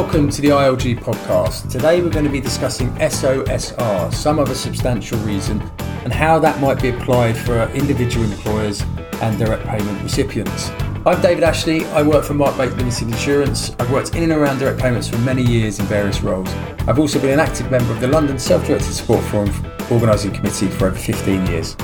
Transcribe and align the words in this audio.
Welcome 0.00 0.30
to 0.30 0.40
the 0.40 0.50
ILG 0.50 1.00
podcast. 1.00 1.68
Today 1.68 2.00
we're 2.00 2.08
going 2.08 2.24
to 2.24 2.30
be 2.30 2.40
discussing 2.40 2.88
SOSR, 2.98 4.14
some 4.14 4.38
other 4.38 4.54
substantial 4.54 5.18
reason, 5.18 5.60
and 6.04 6.12
how 6.12 6.38
that 6.38 6.60
might 6.60 6.80
be 6.80 6.90
applied 6.90 7.36
for 7.36 7.68
individual 7.70 8.24
employers 8.24 8.80
and 9.20 9.36
direct 9.36 9.66
payment 9.66 10.00
recipients. 10.00 10.70
I'm 11.04 11.20
David 11.20 11.42
Ashley. 11.42 11.84
I 11.86 12.02
work 12.02 12.24
for 12.24 12.34
Markmate 12.34 12.76
Limited 12.76 13.08
Insurance. 13.08 13.74
I've 13.80 13.90
worked 13.90 14.14
in 14.14 14.22
and 14.22 14.30
around 14.30 14.60
direct 14.60 14.78
payments 14.80 15.08
for 15.08 15.18
many 15.18 15.42
years 15.42 15.80
in 15.80 15.86
various 15.86 16.22
roles. 16.22 16.48
I've 16.86 17.00
also 17.00 17.20
been 17.20 17.30
an 17.30 17.40
active 17.40 17.68
member 17.68 17.92
of 17.92 18.00
the 18.00 18.06
London 18.06 18.38
Self-Directed 18.38 18.92
Support 18.92 19.24
Forum 19.24 19.52
Organising 19.90 20.30
Committee 20.32 20.68
for 20.68 20.86
over 20.86 20.96
15 20.96 21.44
years. 21.48 21.74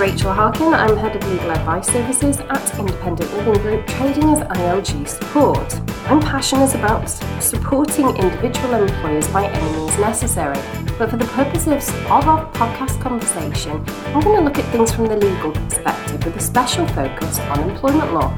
Rachel 0.00 0.32
Harkin. 0.32 0.72
I'm 0.72 0.96
Head 0.96 1.14
of 1.14 1.28
Legal 1.28 1.50
Advice 1.50 1.88
Services 1.88 2.38
at 2.38 2.78
Independent 2.78 3.30
Living 3.34 3.60
Group, 3.60 3.86
trading 3.86 4.30
as 4.30 4.38
ILG 4.38 5.06
Support. 5.06 5.78
I'm 6.08 6.20
passionate 6.20 6.74
about 6.74 7.06
supporting 7.38 8.06
individual 8.16 8.76
employers 8.76 9.28
by 9.28 9.44
any 9.44 9.76
means 9.76 9.98
necessary. 9.98 10.58
But 10.96 11.10
for 11.10 11.18
the 11.18 11.26
purposes 11.26 11.86
of 11.90 12.26
our 12.26 12.50
podcast 12.52 12.98
conversation, 12.98 13.72
I'm 14.14 14.22
going 14.22 14.38
to 14.38 14.42
look 14.42 14.58
at 14.58 14.64
things 14.72 14.90
from 14.90 15.06
the 15.06 15.16
legal 15.16 15.52
perspective 15.52 16.24
with 16.24 16.34
a 16.34 16.40
special 16.40 16.86
focus 16.86 17.38
on 17.38 17.68
employment 17.68 18.14
law. 18.14 18.34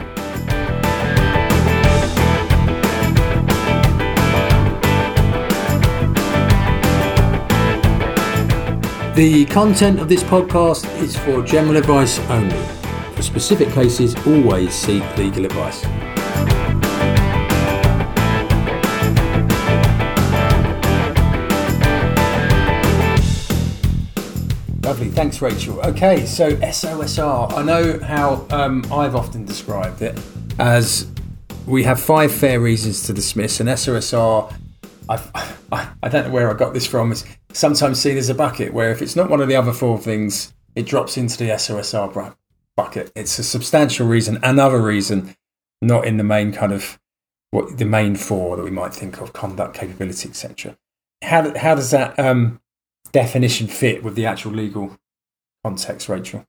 The 9.15 9.45
content 9.45 10.01
of 10.01 10.09
this 10.09 10.23
podcast 10.23 10.91
is 10.99 11.15
for 11.15 11.43
general 11.43 11.77
advice 11.77 12.19
only. 12.31 12.57
For 13.15 13.21
specific 13.21 13.69
cases, 13.69 14.15
always 14.27 14.73
seek 14.73 15.03
legal 15.19 15.45
advice. 15.45 15.85
Lovely, 24.83 25.11
thanks, 25.11 25.43
Rachel. 25.43 25.79
Okay, 25.83 26.25
so 26.25 26.57
SOSR. 26.57 27.53
I 27.53 27.63
know 27.63 27.99
how 27.99 28.47
um, 28.49 28.83
I've 28.91 29.15
often 29.15 29.45
described 29.45 30.01
it 30.01 30.19
as 30.59 31.07
we 31.67 31.83
have 31.83 32.01
five 32.01 32.33
fair 32.33 32.61
reasons 32.61 33.03
to 33.03 33.13
dismiss, 33.13 33.61
and 33.61 33.69
SOSR. 33.69 34.55
I've, 35.11 35.31
I 36.03 36.09
don't 36.09 36.29
know 36.29 36.33
where 36.33 36.51
I 36.51 36.55
got 36.55 36.73
this 36.73 36.87
from. 36.87 37.13
It's 37.13 37.25
sometimes 37.55 38.01
seen 38.01 38.17
as 38.17 38.29
a 38.29 38.35
bucket 38.35 38.73
where 38.73 38.91
if 38.91 39.03
it's 39.03 39.17
not 39.17 39.31
one 39.31 39.41
of 39.41 39.49
the 39.49 39.57
other 39.57 39.73
four 39.73 39.99
things, 39.99 40.53
it 40.75 40.87
drops 40.87 41.17
into 41.17 41.37
the 41.37 41.51
SOSR 41.51 42.35
bucket. 42.77 43.13
It's 43.15 43.39
a 43.39 43.45
substantial 43.45 44.07
reason, 44.07 44.39
another 44.43 44.81
reason, 44.81 45.37
not 45.81 46.07
in 46.07 46.17
the 46.17 46.25
main 46.25 46.53
kind 46.53 46.73
of 46.73 46.99
what 47.51 47.79
the 47.79 47.85
main 47.85 48.17
four 48.17 48.57
that 48.57 48.63
we 48.65 48.71
might 48.71 48.95
think 48.95 49.21
of 49.21 49.33
conduct, 49.33 49.75
capability, 49.75 50.29
etc. 50.29 50.77
How, 51.23 51.57
how 51.57 51.75
does 51.75 51.91
that 51.91 52.19
um, 52.19 52.61
definition 53.13 53.67
fit 53.67 54.03
with 54.03 54.15
the 54.15 54.27
actual 54.27 54.53
legal 54.53 54.97
context, 55.63 56.09
Rachel? 56.09 56.47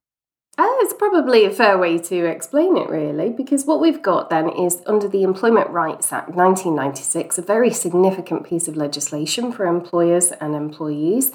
Uh, 0.56 0.68
it's 0.82 0.94
probably 0.94 1.46
a 1.46 1.52
fair 1.52 1.80
way 1.80 1.98
to 1.98 2.26
explain 2.26 2.78
it, 2.78 2.88
really, 2.88 3.32
because 3.32 3.66
what 3.66 3.82
we've 3.82 4.04
got 4.04 4.30
then 4.30 4.50
is 4.50 4.84
under 4.86 5.08
the 5.08 5.23
Employment 5.23 5.70
Rights 5.72 6.14
Act 6.14 6.30
1996, 6.30 7.40
a 7.40 7.42
very 7.42 7.72
significant 7.72 8.45
piece 8.45 8.68
of 8.68 8.78
legislation 8.78 9.52
for 9.52 9.66
employers 9.66 10.32
and 10.32 10.54
employees. 10.54 11.32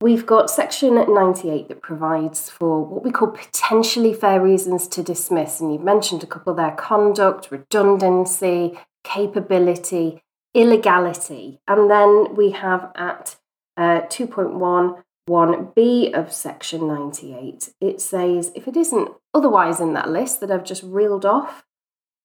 We've 0.00 0.26
got 0.26 0.50
Section 0.50 0.94
98 0.94 1.68
that 1.68 1.82
provides 1.82 2.50
for 2.50 2.84
what 2.84 3.04
we 3.04 3.12
call 3.12 3.28
potentially 3.28 4.12
fair 4.12 4.40
reasons 4.40 4.88
to 4.88 5.04
dismiss. 5.04 5.60
And 5.60 5.72
you've 5.72 5.82
mentioned 5.82 6.24
a 6.24 6.26
couple 6.26 6.54
there 6.54 6.72
conduct, 6.72 7.52
redundancy, 7.52 8.78
capability, 9.04 10.22
illegality. 10.52 11.60
And 11.68 11.90
then 11.90 12.34
we 12.34 12.50
have 12.52 12.90
at 12.96 13.36
uh, 13.76 14.02
2.1 14.02 15.02
1b 15.28 16.12
of 16.14 16.32
section 16.32 16.88
98, 16.88 17.74
it 17.80 18.00
says 18.00 18.50
if 18.54 18.66
it 18.66 18.76
isn't 18.76 19.10
otherwise 19.34 19.78
in 19.78 19.92
that 19.92 20.08
list 20.08 20.40
that 20.40 20.50
I've 20.50 20.64
just 20.64 20.82
reeled 20.82 21.26
off, 21.26 21.64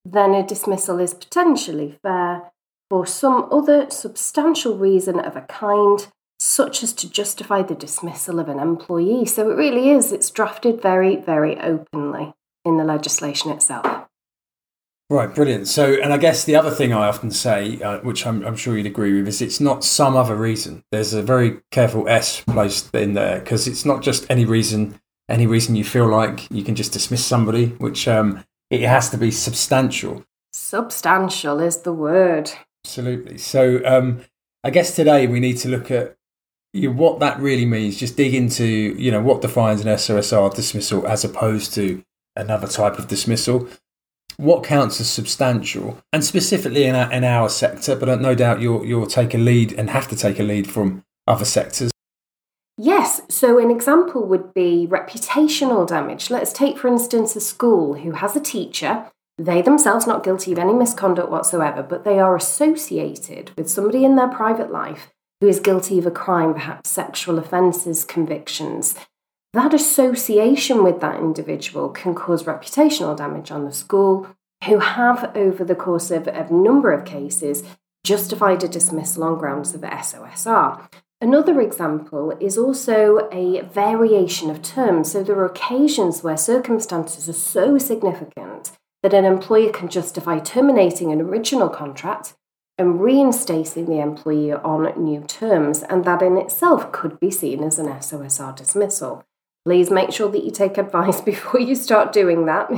then 0.06 0.34
a 0.34 0.46
dismissal 0.46 1.00
is 1.00 1.14
potentially 1.14 2.00
fair 2.02 2.52
for 2.90 3.06
some 3.06 3.48
other 3.52 3.90
substantial 3.90 4.78
reason 4.78 5.20
of 5.20 5.36
a 5.36 5.42
kind, 5.42 6.08
such 6.40 6.84
as 6.84 6.94
to 6.94 7.10
justify 7.10 7.62
the 7.62 7.76
dismissal 7.76 8.40
of 8.40 8.48
an 8.48 8.60
employee. 8.60 9.26
So 9.26 9.50
it 9.50 9.56
really 9.56 9.90
is, 9.92 10.12
it's 10.12 10.30
drafted 10.30 10.82
very, 10.82 11.16
very 11.16 11.60
openly 11.60 12.34
in 12.66 12.78
the 12.78 12.84
legislation 12.84 13.52
itself. 13.52 14.03
Right, 15.14 15.32
brilliant. 15.32 15.68
So, 15.68 15.94
and 15.94 16.12
I 16.12 16.18
guess 16.18 16.44
the 16.44 16.56
other 16.56 16.72
thing 16.72 16.92
I 16.92 17.08
often 17.08 17.30
say, 17.30 17.80
uh, 17.84 18.00
which 18.00 18.26
I'm, 18.26 18.44
I'm, 18.44 18.56
sure 18.56 18.76
you'd 18.76 18.88
agree 18.88 19.14
with, 19.14 19.28
is 19.28 19.44
it's 19.44 19.60
not 19.60 19.84
some 19.84 20.16
other 20.16 20.36
reason. 20.36 20.84
There's 20.92 21.14
a 21.14 21.22
very 21.22 21.60
careful 21.70 22.10
S 22.10 22.42
placed 22.42 22.96
in 22.96 23.14
there 23.14 23.40
because 23.40 23.68
it's 23.68 23.86
not 23.86 24.02
just 24.02 24.26
any 24.28 24.44
reason, 24.44 25.00
any 25.30 25.46
reason 25.46 25.76
you 25.76 25.84
feel 25.84 26.08
like 26.08 26.50
you 26.50 26.64
can 26.64 26.74
just 26.74 26.94
dismiss 26.94 27.24
somebody, 27.24 27.68
which 27.78 28.08
um, 28.08 28.44
it 28.72 28.82
has 28.82 29.12
to 29.12 29.18
be 29.20 29.30
substantial. 29.30 30.26
Substantial 30.52 31.60
is 31.60 31.78
the 31.82 31.94
word. 31.94 32.50
Absolutely. 32.84 33.38
So, 33.38 33.86
um, 33.86 34.22
I 34.64 34.72
guess 34.72 34.96
today 34.96 35.28
we 35.28 35.40
need 35.40 35.58
to 35.58 35.70
look 35.70 35.92
at 35.92 36.16
you 36.74 36.90
know, 36.90 36.96
what 36.96 37.20
that 37.20 37.40
really 37.40 37.68
means. 37.68 38.00
Just 38.00 38.18
dig 38.18 38.34
into, 38.34 38.66
you 38.66 39.12
know, 39.12 39.22
what 39.22 39.44
defines 39.44 39.82
an 39.82 39.90
SOSR 39.90 40.56
dismissal 40.56 41.06
as 41.06 41.24
opposed 41.24 41.72
to 41.76 42.04
another 42.36 42.66
type 42.66 42.98
of 42.98 43.08
dismissal 43.08 43.70
what 44.38 44.64
counts 44.64 45.00
as 45.00 45.10
substantial, 45.10 45.98
and 46.12 46.24
specifically 46.24 46.86
in 46.86 46.96
our, 46.96 47.12
in 47.12 47.24
our 47.24 47.50
sector, 47.50 47.96
but 47.96 48.10
uh, 48.10 48.16
no 48.16 48.36
doubt 48.36 48.62
you'll, 48.62 48.86
you'll 48.86 49.08
take 49.08 49.34
a 49.34 49.38
lead 49.38 49.74
and 49.74 49.90
have 49.90 50.08
to 50.08 50.16
take 50.16 50.40
a 50.40 50.44
lead 50.44 50.70
from 50.70 51.04
other 51.28 51.46
sectors. 51.46 51.92
Yes, 52.78 53.22
so 53.30 53.60
an 53.60 53.70
example 53.70 54.26
would 54.26 54.54
be 54.54 54.88
reputational 54.90 55.88
damage. 55.88 56.30
Let's 56.30 56.52
take, 56.52 56.78
for 56.78 56.88
instance, 56.88 57.36
a 57.36 57.42
school 57.42 57.96
who 57.96 58.14
has 58.14 58.36
a 58.36 58.40
teacher. 58.40 59.06
They 59.38 59.62
themselves 59.62 60.08
not 60.08 60.24
guilty 60.24 60.52
of 60.52 60.60
any 60.60 60.74
misconduct 60.74 61.30
whatsoever, 61.30 61.84
but 61.84 62.04
they 62.04 62.20
are 62.20 62.36
associated 62.36 63.52
with 63.58 63.70
somebody 63.70 64.04
in 64.04 64.16
their 64.16 64.28
private 64.28 64.72
life 64.72 65.12
who 65.40 65.48
is 65.48 65.60
guilty 65.60 66.00
of 66.00 66.06
a 66.06 66.12
crime, 66.12 66.54
perhaps 66.54 66.90
sexual 66.90 67.38
offences, 67.38 68.06
convictions 68.06 68.96
that 69.54 69.74
association 69.74 70.84
with 70.84 71.00
that 71.02 71.20
individual 71.20 71.90
can 71.90 72.16
cause 72.16 72.44
reputational 72.44 73.16
damage 73.16 73.52
on 73.52 73.66
the 73.66 73.72
school, 73.72 74.28
who 74.66 74.80
have, 74.80 75.36
over 75.36 75.64
the 75.64 75.76
course 75.76 76.10
of 76.10 76.28
a 76.28 76.52
number 76.52 76.92
of 76.92 77.06
cases, 77.06 77.64
justified 78.04 78.64
a 78.64 78.68
dismissal 78.68 79.24
on 79.24 79.38
grounds 79.38 79.74
of 79.74 79.82
SOSR. 79.82 80.90
Another 81.22 81.62
example 81.62 82.32
is 82.40 82.58
also 82.58 83.30
a 83.32 83.62
variation 83.62 84.50
of 84.50 84.62
terms. 84.62 85.12
So 85.12 85.24
there 85.24 85.38
are 85.38 85.46
occasions 85.46 86.24
where 86.24 86.36
circumstances 86.36 87.30
are 87.30 87.34
so 87.34 87.78
significant 87.78 88.72
that 89.04 89.14
an 89.14 89.24
employer 89.24 89.72
can 89.72 89.88
justify 89.88 90.40
terminating 90.40 91.12
an 91.12 91.22
original 91.22 91.70
contract 91.70 92.34
and 92.78 93.00
reinstating 93.00 93.86
the 93.86 94.02
employee 94.02 94.52
on 94.52 94.92
new 95.02 95.22
terms, 95.22 95.84
and 95.84 96.04
that 96.06 96.22
in 96.22 96.38
itself 96.38 96.92
could 96.92 97.20
be 97.20 97.30
seen 97.30 97.64
as 97.64 97.78
an 97.78 97.88
SOSR 97.88 98.56
dismissal. 98.56 99.24
Please 99.66 99.90
make 99.90 100.12
sure 100.12 100.30
that 100.30 100.44
you 100.44 100.52
take 100.52 100.78
advice 100.78 101.22
before 101.32 101.60
you 101.60 101.76
start 101.76 102.12
doing 102.12 102.46
that. 102.46 102.70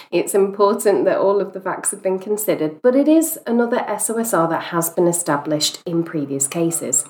it's 0.10 0.34
important 0.34 1.04
that 1.04 1.18
all 1.18 1.40
of 1.40 1.52
the 1.52 1.60
facts 1.60 1.90
have 1.90 2.02
been 2.02 2.18
considered, 2.18 2.80
but 2.82 2.96
it 2.96 3.08
is 3.08 3.38
another 3.46 3.78
SOSR 3.88 4.48
that 4.48 4.64
has 4.64 4.90
been 4.90 5.06
established 5.06 5.82
in 5.84 6.02
previous 6.02 6.48
cases. 6.48 7.04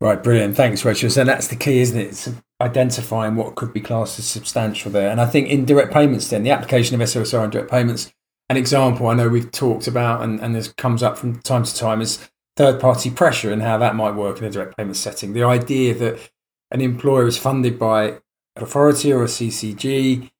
Right, 0.00 0.22
brilliant. 0.22 0.56
Thanks, 0.56 0.84
Rachel. 0.84 1.10
So 1.10 1.24
that's 1.24 1.48
the 1.48 1.56
key, 1.56 1.80
isn't 1.80 1.98
it? 1.98 2.08
It's 2.08 2.30
identifying 2.60 3.34
what 3.34 3.56
could 3.56 3.72
be 3.72 3.80
classed 3.80 4.18
as 4.18 4.26
substantial 4.26 4.92
there. 4.92 5.10
And 5.10 5.20
I 5.20 5.26
think 5.26 5.48
in 5.48 5.64
direct 5.64 5.92
payments, 5.92 6.28
then, 6.28 6.44
the 6.44 6.50
application 6.50 7.00
of 7.00 7.06
SOSR 7.06 7.44
in 7.44 7.50
direct 7.50 7.70
payments, 7.70 8.12
an 8.48 8.56
example 8.56 9.08
I 9.08 9.14
know 9.14 9.28
we've 9.28 9.50
talked 9.50 9.86
about 9.86 10.22
and, 10.22 10.40
and 10.40 10.54
this 10.54 10.72
comes 10.72 11.02
up 11.02 11.18
from 11.18 11.40
time 11.40 11.64
to 11.64 11.74
time 11.74 12.00
is 12.00 12.28
third 12.56 12.80
party 12.80 13.10
pressure 13.10 13.52
and 13.52 13.62
how 13.62 13.78
that 13.78 13.94
might 13.94 14.14
work 14.14 14.38
in 14.38 14.44
a 14.44 14.50
direct 14.50 14.76
payment 14.76 14.96
setting. 14.96 15.32
The 15.32 15.44
idea 15.44 15.94
that 15.94 16.30
an 16.70 16.80
employer 16.80 17.26
is 17.26 17.38
funded 17.38 17.78
by 17.78 18.18
authority 18.62 19.12
or 19.12 19.22
a 19.22 19.26
CCG 19.26 20.30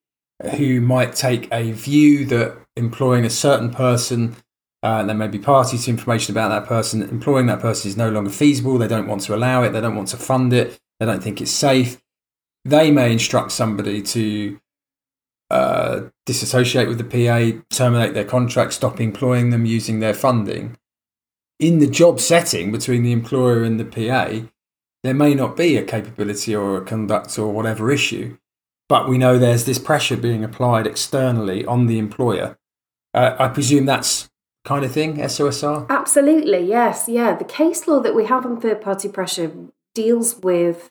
who 0.57 0.81
might 0.81 1.15
take 1.15 1.49
a 1.53 1.73
view 1.73 2.25
that 2.27 2.57
employing 2.77 3.25
a 3.25 3.31
certain 3.31 3.71
person, 3.71 4.37
uh, 4.83 5.03
there 5.03 5.17
may 5.17 5.27
be 5.27 5.39
party 5.39 5.77
to 5.77 5.91
information 5.91 6.33
about 6.33 6.49
that 6.49 6.69
person, 6.69 7.03
employing 7.03 7.47
that 7.47 7.61
person 7.61 7.89
is 7.89 7.97
no 7.97 8.11
longer 8.11 8.31
feasible. 8.31 8.79
They 8.79 8.89
don't 8.89 9.09
want 9.09 9.23
to 9.23 9.35
allow 9.35 9.63
it. 9.65 9.71
They 9.71 9.81
don't 9.81 9.97
want 9.97 10.09
to 10.09 10.17
fund 10.17 10.53
it. 10.53 10.79
They 11.01 11.07
don't 11.07 11.23
think 11.23 11.41
it's 11.41 11.51
safe. 11.51 12.01
They 12.65 12.91
may 12.91 13.13
instruct 13.13 13.53
somebody 13.53 14.03
to 14.03 14.61
uh, 15.51 16.01
disassociate 16.27 16.89
with 16.89 16.99
the 16.99 17.05
PA, 17.05 17.61
terminate 17.71 18.15
their 18.15 18.25
contract, 18.25 18.75
stop 18.75 19.01
employing 19.01 19.51
them 19.51 19.65
using 19.65 20.01
their 20.01 20.15
funding. 20.15 20.77
In 21.59 21.79
the 21.79 21.87
job 21.89 22.21
setting 22.21 22.71
between 22.71 23.03
the 23.03 23.13
employer 23.13 23.65
and 23.65 23.81
the 23.81 23.85
PA, 23.85 24.47
there 25.05 25.15
may 25.15 25.35
not 25.35 25.57
be 25.57 25.77
a 25.77 25.85
capability 25.85 26.55
or 26.55 26.77
a 26.77 26.85
conduct 26.85 27.39
or 27.39 27.53
whatever 27.53 27.91
issue. 27.91 28.37
but 28.89 29.07
we 29.07 29.19
know 29.19 29.39
there's 29.39 29.67
this 29.67 29.79
pressure 29.79 30.17
being 30.17 30.43
applied 30.43 30.87
externally 30.87 31.63
on 31.67 31.87
the 31.87 31.99
employer. 31.99 32.57
Uh, 33.13 33.37
I 33.39 33.49
presume 33.49 33.85
that's 33.85 34.31
kind 34.65 34.83
of 34.85 34.93
thing, 34.93 35.17
SOSR? 35.19 35.87
Absolutely, 35.91 36.61
yes. 36.67 37.07
Yeah. 37.07 37.35
The 37.37 37.45
case 37.45 37.87
law 37.87 38.01
that 38.01 38.15
we 38.15 38.25
have 38.25 38.47
on 38.47 38.59
third 38.61 38.81
party 38.81 39.09
pressure 39.11 39.53
deals 39.95 40.37
with 40.37 40.91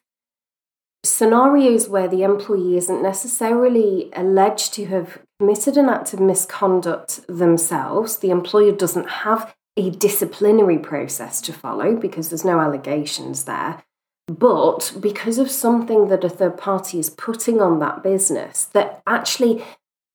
scenarios 1.04 1.90
where 1.90 2.08
the 2.08 2.24
employee 2.24 2.78
isn't 2.78 3.02
necessarily 3.02 4.12
alleged 4.14 4.74
to 4.76 4.86
have 4.86 5.20
committed 5.40 5.78
an 5.78 5.90
act 5.90 6.14
of 6.14 6.20
misconduct 6.20 7.22
themselves. 7.28 8.18
The 8.18 8.30
employer 8.30 8.74
doesn't 8.74 9.10
have 9.10 9.56
a 9.76 9.90
disciplinary 9.90 10.78
process 10.80 11.40
to 11.42 11.54
follow 11.54 11.96
because 11.96 12.30
there's 12.30 12.46
no 12.46 12.60
allegations 12.60 13.46
there. 13.46 13.84
But 14.28 14.94
because 15.00 15.38
of 15.38 15.50
something 15.50 16.10
that 16.10 16.24
a 16.24 16.30
third 16.30 16.58
party 16.58 17.00
is 17.00 17.10
putting 17.10 17.62
on 17.62 17.80
that 17.80 18.04
business 18.04 18.66
that 18.74 19.02
actually 19.08 19.64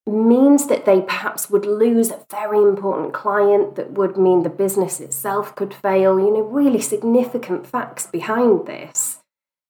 means 0.06 0.66
that 0.66 0.84
they 0.84 1.00
perhaps 1.00 1.48
would 1.48 1.64
lose 1.64 2.10
a 2.10 2.24
very 2.30 2.58
important 2.58 3.14
client, 3.14 3.76
that 3.76 3.92
would 3.92 4.16
mean 4.16 4.42
the 4.42 4.50
business 4.50 5.00
itself 5.00 5.54
could 5.54 5.72
fail, 5.72 6.18
you 6.18 6.32
know, 6.32 6.42
really 6.42 6.80
significant 6.80 7.66
facts 7.66 8.06
behind 8.06 8.66
this. 8.66 9.20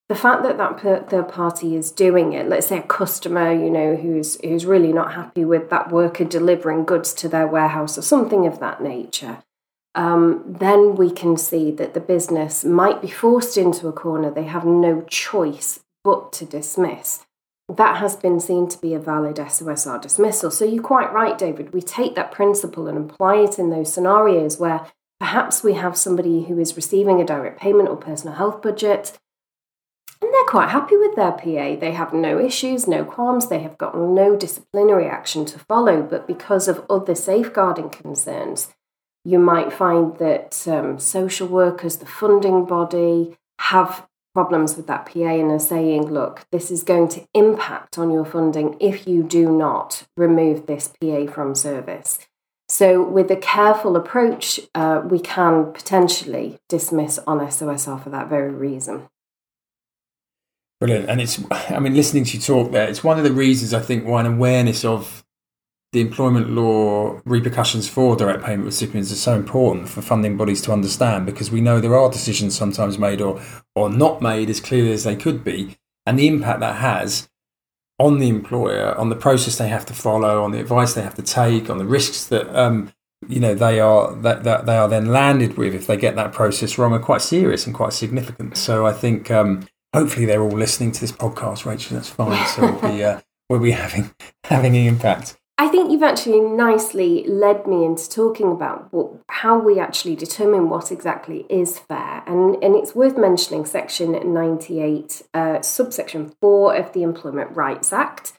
The 0.09 0.15
fact 0.15 0.43
that 0.43 0.57
that 0.57 1.09
third 1.09 1.29
party 1.29 1.75
is 1.75 1.91
doing 1.91 2.33
it, 2.33 2.49
let's 2.49 2.67
say 2.67 2.79
a 2.79 2.83
customer, 2.83 3.53
you 3.53 3.69
know, 3.69 3.95
who's 3.95 4.39
who's 4.41 4.65
really 4.65 4.91
not 4.91 5.13
happy 5.13 5.45
with 5.45 5.69
that 5.69 5.91
worker 5.91 6.25
delivering 6.25 6.83
goods 6.83 7.13
to 7.13 7.29
their 7.29 7.47
warehouse 7.47 7.97
or 7.97 8.01
something 8.01 8.45
of 8.45 8.59
that 8.59 8.81
nature, 8.81 9.43
um, 9.95 10.43
then 10.47 10.95
we 10.95 11.11
can 11.11 11.37
see 11.37 11.71
that 11.71 11.93
the 11.93 11.99
business 11.99 12.65
might 12.65 13.01
be 13.01 13.09
forced 13.09 13.57
into 13.57 13.87
a 13.87 13.93
corner. 13.93 14.31
They 14.31 14.45
have 14.45 14.65
no 14.65 15.01
choice 15.01 15.81
but 16.03 16.33
to 16.33 16.45
dismiss. 16.45 17.25
That 17.69 17.97
has 17.97 18.15
been 18.15 18.39
seen 18.39 18.67
to 18.69 18.77
be 18.77 18.93
a 18.93 18.99
valid 18.99 19.37
SOSR 19.37 20.01
dismissal. 20.01 20.51
So 20.51 20.65
you're 20.65 20.83
quite 20.83 21.13
right, 21.13 21.37
David. 21.37 21.73
We 21.73 21.81
take 21.81 22.15
that 22.15 22.31
principle 22.31 22.87
and 22.87 23.09
apply 23.09 23.37
it 23.37 23.57
in 23.57 23.69
those 23.69 23.93
scenarios 23.93 24.59
where 24.59 24.87
perhaps 25.19 25.63
we 25.63 25.73
have 25.73 25.95
somebody 25.95 26.43
who 26.43 26.59
is 26.59 26.75
receiving 26.75 27.21
a 27.21 27.25
direct 27.25 27.59
payment 27.59 27.87
or 27.87 27.95
personal 27.95 28.35
health 28.35 28.61
budget 28.61 29.17
and 30.23 30.33
they're 30.33 30.43
quite 30.45 30.69
happy 30.69 30.95
with 30.95 31.15
their 31.15 31.33
PA. 31.33 31.79
They 31.79 31.91
have 31.91 32.13
no 32.13 32.39
issues, 32.39 32.87
no 32.87 33.03
qualms, 33.03 33.49
they 33.49 33.59
have 33.59 33.77
got 33.77 33.97
no 33.97 34.37
disciplinary 34.37 35.05
action 35.05 35.43
to 35.45 35.59
follow. 35.59 36.01
But 36.01 36.27
because 36.27 36.69
of 36.69 36.85
other 36.89 37.13
safeguarding 37.13 37.89
concerns, 37.89 38.73
you 39.25 39.39
might 39.39 39.71
find 39.71 40.17
that 40.17 40.67
um, 40.67 40.99
social 40.99 41.47
workers, 41.47 41.97
the 41.97 42.05
funding 42.05 42.65
body, 42.65 43.35
have 43.59 44.05
problems 44.33 44.75
with 44.75 44.87
that 44.87 45.05
PA 45.05 45.19
and 45.19 45.51
are 45.51 45.59
saying, 45.59 46.11
look, 46.11 46.45
this 46.51 46.71
is 46.71 46.83
going 46.83 47.07
to 47.07 47.25
impact 47.33 47.97
on 47.97 48.11
your 48.11 48.25
funding 48.25 48.75
if 48.79 49.07
you 49.07 49.23
do 49.23 49.49
not 49.55 50.03
remove 50.17 50.65
this 50.65 50.91
PA 50.99 51.27
from 51.27 51.55
service. 51.55 52.19
So, 52.67 53.03
with 53.03 53.29
a 53.29 53.35
careful 53.35 53.95
approach, 53.95 54.59
uh, 54.73 55.01
we 55.05 55.19
can 55.19 55.71
potentially 55.73 56.57
dismiss 56.69 57.19
on 57.27 57.39
SOSR 57.39 58.01
for 58.01 58.09
that 58.09 58.29
very 58.29 58.51
reason. 58.51 59.09
Brilliant. 60.79 61.09
And 61.09 61.21
it's, 61.21 61.39
I 61.51 61.79
mean, 61.79 61.93
listening 61.93 62.23
to 62.25 62.37
you 62.37 62.41
talk 62.41 62.71
there, 62.71 62.87
it's 62.87 63.03
one 63.03 63.17
of 63.17 63.23
the 63.23 63.31
reasons 63.31 63.73
I 63.73 63.79
think 63.79 64.05
why 64.05 64.21
an 64.21 64.25
awareness 64.25 64.83
of 64.83 65.23
the 65.93 66.01
employment 66.01 66.49
law 66.49 67.21
repercussions 67.23 67.87
for 67.87 68.15
direct 68.15 68.43
payment 68.43 68.65
recipients 68.65 69.11
are 69.11 69.15
so 69.15 69.35
important 69.35 69.87
for 69.87 70.01
funding 70.01 70.35
bodies 70.35 70.59
to 70.63 70.71
understand 70.71 71.25
because 71.25 71.51
we 71.51 71.61
know 71.61 71.79
there 71.79 71.95
are 71.95 72.09
decisions 72.09 72.57
sometimes 72.57 72.97
made 72.97 73.21
or, 73.21 73.39
or 73.75 73.91
not 73.91 74.19
made 74.19 74.49
as 74.49 74.59
clearly 74.59 74.91
as 74.91 75.03
they 75.03 75.15
could 75.15 75.43
be, 75.43 75.77
and 76.07 76.17
the 76.17 76.27
impact 76.27 76.59
that 76.61 76.77
has 76.77 77.29
on 77.99 78.17
the 78.17 78.27
employer, 78.27 78.97
on 78.97 79.09
the 79.09 79.15
process 79.15 79.59
they 79.59 79.67
have 79.67 79.85
to 79.85 79.93
follow, 79.93 80.43
on 80.43 80.51
the 80.51 80.59
advice 80.59 80.95
they 80.95 81.03
have 81.03 81.13
to 81.13 81.21
take, 81.21 81.69
on 81.69 81.77
the 81.77 81.85
risks 81.85 82.25
that 82.25 82.53
um, 82.59 82.91
you 83.27 83.39
know 83.39 83.53
they 83.53 83.79
are 83.79 84.15
that, 84.15 84.43
that 84.43 84.65
they 84.65 84.75
are 84.75 84.89
then 84.89 85.05
landed 85.05 85.57
with 85.57 85.75
if 85.75 85.85
they 85.85 85.95
get 85.95 86.15
that 86.15 86.33
process 86.33 86.77
wrong 86.79 86.91
are 86.93 86.99
quite 86.99 87.21
serious 87.21 87.67
and 87.67 87.75
quite 87.75 87.93
significant. 87.93 88.57
So 88.57 88.87
I 88.87 88.93
think 88.93 89.29
um, 89.29 89.67
hopefully 89.93 90.25
they're 90.25 90.41
all 90.41 90.49
listening 90.49 90.91
to 90.93 91.01
this 91.01 91.11
podcast, 91.11 91.65
Rachel. 91.65 91.97
That's 91.97 92.09
fine. 92.09 92.47
So 92.47 92.61
we'll 92.63 92.91
be 92.91 93.03
uh, 93.03 93.21
we'll 93.47 93.59
be 93.59 93.71
having 93.85 94.11
having 94.45 94.75
an 94.75 94.87
impact. 94.87 95.37
I 95.63 95.69
think 95.69 95.89
you've 95.89 96.03
actually 96.03 96.41
nicely 96.41 97.25
led 97.25 97.67
me 97.67 97.85
into 97.85 98.09
talking 98.09 98.51
about 98.51 98.91
what, 98.91 99.13
how 99.29 99.57
we 99.57 99.79
actually 99.79 100.17
determine 100.17 100.67
what 100.67 100.91
exactly 100.91 101.45
is 101.49 101.79
fair. 101.79 102.21
And, 102.27 102.61
and 102.61 102.75
it's 102.75 102.93
worth 102.93 103.17
mentioning 103.17 103.65
Section 103.65 104.11
98, 104.33 105.21
uh, 105.33 105.61
subsection 105.61 106.33
4 106.41 106.75
of 106.75 106.91
the 106.91 107.03
Employment 107.03 107.55
Rights 107.55 107.93
Act 107.93 108.33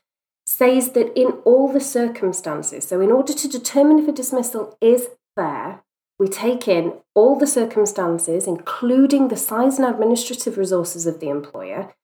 says 0.44 0.92
that 0.92 1.18
in 1.18 1.28
all 1.46 1.72
the 1.72 1.80
circumstances, 1.80 2.86
so 2.86 3.00
in 3.00 3.10
order 3.10 3.32
to 3.32 3.48
determine 3.48 4.00
if 4.00 4.06
a 4.06 4.12
dismissal 4.12 4.76
is 4.82 5.08
fair, 5.34 5.82
we 6.18 6.28
take 6.28 6.68
in 6.68 6.92
all 7.14 7.38
the 7.38 7.46
circumstances, 7.46 8.46
including 8.46 9.28
the 9.28 9.38
size 9.38 9.78
and 9.78 9.88
administrative 9.88 10.58
resources 10.58 11.06
of 11.06 11.20
the 11.20 11.30
employer. 11.30 11.94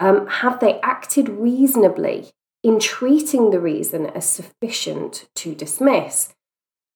Um, 0.00 0.26
have 0.26 0.58
they 0.58 0.80
acted 0.80 1.28
reasonably 1.28 2.32
in 2.64 2.80
treating 2.80 3.50
the 3.50 3.60
reason 3.60 4.06
as 4.06 4.28
sufficient 4.28 5.28
to 5.36 5.54
dismiss, 5.54 6.34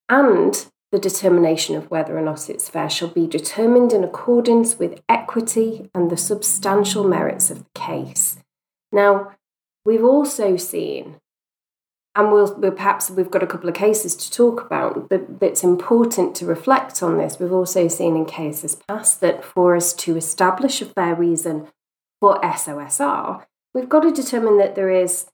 and 0.08 0.66
the 0.90 0.98
determination 0.98 1.76
of 1.76 1.90
whether 1.90 2.16
or 2.16 2.22
not 2.22 2.48
it's 2.48 2.70
fair 2.70 2.88
shall 2.88 3.08
be 3.08 3.26
determined 3.26 3.92
in 3.92 4.02
accordance 4.02 4.78
with 4.78 5.02
equity 5.06 5.90
and 5.94 6.10
the 6.10 6.16
substantial 6.16 7.04
merits 7.06 7.50
of 7.50 7.58
the 7.58 7.70
case. 7.74 8.38
Now, 8.90 9.32
we've 9.84 10.02
also 10.02 10.56
seen, 10.56 11.16
and 12.14 12.32
we'll, 12.32 12.54
we'll 12.56 12.72
perhaps 12.72 13.10
we've 13.10 13.30
got 13.30 13.42
a 13.42 13.46
couple 13.46 13.68
of 13.68 13.74
cases 13.74 14.16
to 14.16 14.30
talk 14.30 14.62
about, 14.62 15.10
but 15.10 15.26
it's 15.42 15.62
important 15.62 16.34
to 16.36 16.46
reflect 16.46 17.02
on 17.02 17.18
this. 17.18 17.38
We've 17.38 17.52
also 17.52 17.88
seen 17.88 18.16
in 18.16 18.24
cases 18.24 18.80
past 18.88 19.20
that 19.20 19.44
for 19.44 19.76
us 19.76 19.92
to 19.92 20.16
establish 20.16 20.80
a 20.80 20.86
fair 20.86 21.14
reason 21.14 21.68
for 22.18 22.40
SOSR, 22.40 23.44
we've 23.74 23.90
got 23.90 24.00
to 24.00 24.10
determine 24.10 24.56
that 24.56 24.74
there 24.74 24.90
is 24.90 25.26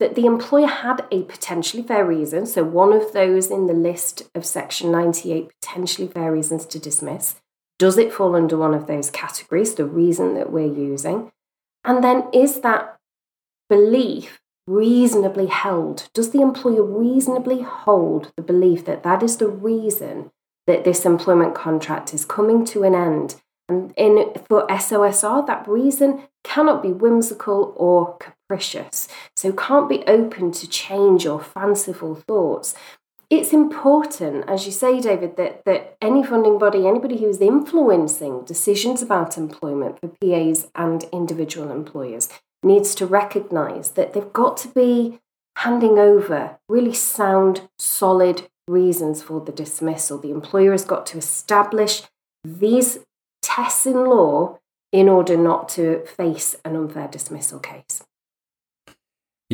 that 0.00 0.14
the 0.14 0.26
employer 0.26 0.66
had 0.66 1.06
a 1.10 1.22
potentially 1.22 1.82
fair 1.82 2.04
reason, 2.04 2.46
so 2.46 2.64
one 2.64 2.92
of 2.92 3.12
those 3.12 3.50
in 3.50 3.66
the 3.66 3.74
list 3.74 4.22
of 4.34 4.44
Section 4.44 4.90
98 4.90 5.50
potentially 5.60 6.08
fair 6.08 6.32
reasons 6.32 6.66
to 6.66 6.78
dismiss. 6.78 7.40
Does 7.78 7.98
it 7.98 8.12
fall 8.12 8.36
under 8.36 8.56
one 8.56 8.74
of 8.74 8.86
those 8.86 9.10
categories, 9.10 9.74
the 9.74 9.84
reason 9.84 10.34
that 10.34 10.52
we're 10.52 10.72
using? 10.72 11.32
And 11.84 12.02
then 12.02 12.24
is 12.32 12.60
that 12.60 12.98
belief 13.68 14.40
reasonably 14.66 15.46
held? 15.46 16.08
Does 16.14 16.30
the 16.30 16.40
employer 16.40 16.82
reasonably 16.82 17.62
hold 17.62 18.32
the 18.36 18.42
belief 18.42 18.84
that 18.86 19.02
that 19.02 19.22
is 19.22 19.36
the 19.36 19.48
reason 19.48 20.30
that 20.66 20.84
this 20.84 21.04
employment 21.04 21.54
contract 21.54 22.14
is 22.14 22.24
coming 22.24 22.64
to 22.66 22.84
an 22.84 22.94
end? 22.94 23.36
And 23.68 23.92
in 23.96 24.32
for 24.48 24.66
SOSR, 24.66 25.46
that 25.46 25.66
reason 25.68 26.22
cannot 26.42 26.82
be 26.82 26.92
whimsical 26.92 27.74
or 27.76 28.18
capricious, 28.48 29.08
so 29.36 29.52
can't 29.52 29.88
be 29.88 30.04
open 30.06 30.52
to 30.52 30.68
change 30.68 31.26
or 31.26 31.40
fanciful 31.40 32.14
thoughts. 32.14 32.74
It's 33.30 33.52
important, 33.52 34.48
as 34.48 34.66
you 34.66 34.72
say, 34.72 35.00
David, 35.00 35.36
that, 35.36 35.64
that 35.64 35.96
any 36.00 36.22
funding 36.22 36.58
body, 36.58 36.86
anybody 36.86 37.16
who 37.18 37.28
is 37.28 37.40
influencing 37.40 38.44
decisions 38.44 39.02
about 39.02 39.38
employment 39.38 39.98
for 40.00 40.08
PAs 40.20 40.68
and 40.74 41.04
individual 41.12 41.70
employers, 41.70 42.28
needs 42.62 42.94
to 42.96 43.06
recognise 43.06 43.92
that 43.92 44.12
they've 44.12 44.32
got 44.32 44.56
to 44.58 44.68
be 44.68 45.20
handing 45.56 45.98
over 45.98 46.58
really 46.68 46.94
sound, 46.94 47.68
solid 47.78 48.48
reasons 48.68 49.22
for 49.22 49.40
the 49.40 49.52
dismissal. 49.52 50.18
The 50.18 50.30
employer 50.30 50.72
has 50.72 50.84
got 50.84 51.06
to 51.06 51.18
establish 51.18 52.02
these 52.44 52.98
tests 53.42 53.86
in 53.86 54.04
law 54.04 54.58
in 54.92 55.08
order 55.08 55.36
not 55.36 55.68
to 55.70 56.04
face 56.06 56.56
an 56.64 56.76
unfair 56.76 57.08
dismissal 57.08 57.58
case. 57.58 58.02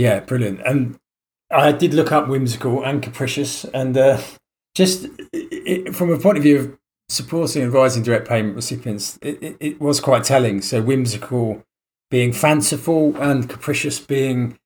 Yeah, 0.01 0.21
brilliant. 0.21 0.63
And 0.65 0.99
I 1.51 1.73
did 1.73 1.93
look 1.93 2.11
up 2.11 2.27
whimsical 2.27 2.83
and 2.83 3.03
capricious, 3.03 3.65
and 3.65 3.95
uh, 3.99 4.19
just 4.75 5.07
it, 5.31 5.95
from 5.95 6.11
a 6.11 6.19
point 6.19 6.39
of 6.39 6.43
view 6.43 6.59
of 6.59 6.79
supporting 7.11 7.61
and 7.61 7.69
advising 7.69 8.03
direct 8.03 8.27
payment 8.27 8.57
recipients, 8.57 9.19
it, 9.21 9.43
it, 9.43 9.57
it, 9.61 9.79
was 9.79 10.01
quite 10.01 10.25
telling. 10.25 10.63
So 10.63 10.81
whimsical 10.81 11.63
being 12.11 12.33
fanciful 12.33 13.15
and 13.19 13.47
capricious 13.47 14.01
being 14.01 14.59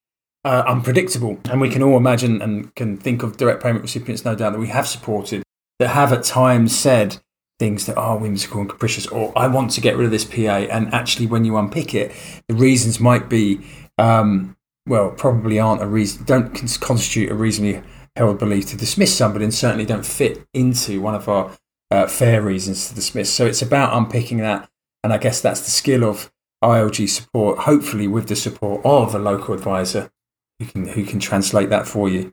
uh, 0.45 0.63
unpredictable. 0.69 1.41
And 1.47 1.61
we 1.61 1.69
can 1.69 1.83
all 1.83 1.97
imagine 1.97 2.41
and 2.41 2.73
can 2.77 2.97
think 2.97 3.25
of 3.25 3.37
direct 3.37 3.61
payment 3.61 3.83
recipients, 3.83 4.25
no 4.25 4.37
doubt, 4.37 4.53
that 4.53 4.61
we 4.61 4.69
have 4.69 4.87
supported 4.87 5.43
that 5.81 5.89
have 5.89 6.13
at 6.13 6.23
times 6.23 6.79
said, 6.79 7.19
things 7.59 7.87
that 7.87 7.97
are 7.97 8.19
whimsical 8.19 8.61
and 8.61 8.71
capricious, 8.71 9.09
or 9.09 9.33
I 9.37 9.49
want 9.49 9.73
to 9.73 9.81
get 9.81 9.97
rid 9.97 10.05
of 10.05 10.13
this 10.13 10.25
PA. 10.25 10.69
And 10.71 10.95
actually, 10.95 11.27
when 11.27 11.45
you 11.45 11.57
unpick 11.57 11.93
it, 11.93 12.13
the 12.47 12.55
reasons 12.55 13.01
might 13.01 13.29
be, 13.29 13.67
um, 13.99 14.57
well, 14.87 15.11
probably 15.11 15.59
aren't 15.59 15.83
a 15.83 15.87
reason, 15.87 16.25
don't 16.25 16.55
constitute 16.81 17.31
a 17.31 17.35
reasonably 17.35 17.83
held 18.17 18.39
belief 18.39 18.67
to 18.67 18.77
dismiss 18.77 19.17
somebody, 19.17 19.45
and 19.45 19.55
certainly 19.55 19.85
don't 19.85 20.07
fit 20.07 20.47
into 20.55 21.01
one 21.01 21.15
of 21.15 21.29
our 21.29 21.57
uh, 21.91 22.07
fair 22.07 22.43
reasons 22.43 22.89
to 22.89 22.95
dismiss. 22.95 23.33
So 23.33 23.47
it's 23.47 23.63
about 23.63 23.97
unpicking 23.97 24.39
that, 24.39 24.69
and 25.03 25.13
I 25.13 25.19
guess 25.19 25.41
that's 25.41 25.61
the 25.61 25.71
skill 25.71 26.05
of 26.05 26.33
ILG 26.63 27.09
support, 27.09 27.61
hopefully 27.61 28.09
with 28.09 28.29
the 28.29 28.37
support 28.37 28.81
of 28.85 29.15
a 29.15 29.19
local 29.19 29.55
advisor 29.55 30.11
who 30.59 30.67
can 30.67 30.89
who 30.89 31.05
can 31.05 31.21
translate 31.21 31.71
that 31.71 31.87
for 31.87 32.09
you. 32.09 32.33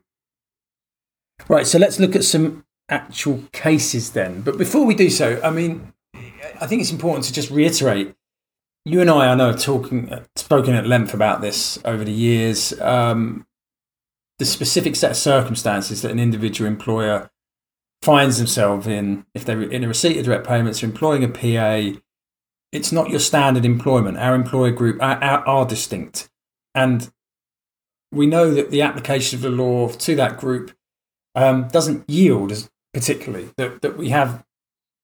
Right, 1.48 1.66
so 1.66 1.78
let's 1.78 1.98
look 1.98 2.14
at 2.14 2.24
some 2.24 2.64
actual 2.88 3.42
cases 3.52 4.12
then. 4.12 4.42
But 4.42 4.58
before 4.58 4.86
we 4.86 4.94
do 4.94 5.10
so, 5.10 5.40
I 5.42 5.50
mean, 5.50 5.92
I 6.60 6.66
think 6.66 6.80
it's 6.80 6.92
important 6.92 7.24
to 7.26 7.32
just 7.32 7.50
reiterate. 7.50 8.14
You 8.84 9.00
and 9.00 9.10
I, 9.10 9.30
I 9.30 9.34
know, 9.34 9.46
have 9.48 9.62
talking 9.62 10.12
spoken 10.34 10.74
at 10.74 10.86
length 10.86 11.14
about 11.14 11.40
this 11.40 11.78
over 11.84 12.04
the 12.04 12.12
years. 12.12 12.78
Um, 12.80 13.46
the 14.38 14.44
specific 14.44 14.96
set 14.96 15.12
of 15.12 15.16
circumstances 15.16 16.02
that 16.02 16.10
an 16.10 16.18
individual 16.18 16.68
employer 16.68 17.30
finds 18.00 18.38
themselves 18.38 18.88
in, 18.88 19.24
if 19.34 19.44
they're 19.44 19.62
in 19.62 19.84
a 19.84 19.88
receipt 19.88 20.18
of 20.18 20.24
direct 20.24 20.46
payments, 20.46 20.82
or 20.82 20.86
employing 20.86 21.22
a 21.22 21.28
PA, 21.28 21.96
it's 22.72 22.90
not 22.90 23.10
your 23.10 23.20
standard 23.20 23.64
employment. 23.64 24.18
Our 24.18 24.34
employer 24.34 24.72
group 24.72 25.00
are, 25.00 25.22
are, 25.22 25.46
are 25.46 25.66
distinct, 25.66 26.28
and 26.74 27.08
we 28.10 28.26
know 28.26 28.52
that 28.52 28.70
the 28.70 28.82
application 28.82 29.38
of 29.38 29.42
the 29.42 29.50
law 29.50 29.88
to 29.88 30.16
that 30.16 30.38
group 30.38 30.72
um, 31.34 31.68
doesn't 31.68 32.08
yield 32.10 32.52
as 32.52 32.68
particularly 32.92 33.50
that, 33.56 33.80
that 33.82 33.96
we 33.96 34.10
have 34.10 34.44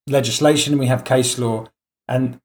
legislation 0.06 0.74
and 0.74 0.80
we 0.80 0.86
have 0.86 1.04
case 1.04 1.38
law 1.38 1.66
and 2.06 2.40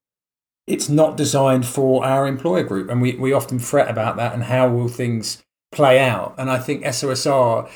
it's 0.66 0.88
not 0.88 1.16
designed 1.16 1.66
for 1.66 2.04
our 2.04 2.26
employer 2.26 2.62
group 2.62 2.88
and 2.90 3.02
we, 3.02 3.14
we 3.16 3.32
often 3.32 3.58
fret 3.58 3.88
about 3.88 4.16
that 4.16 4.32
and 4.32 4.44
how 4.44 4.68
will 4.68 4.88
things 4.88 5.44
play 5.72 5.98
out. 5.98 6.34
And 6.38 6.50
i 6.50 6.58
think 6.58 6.84
sosr 6.84 7.68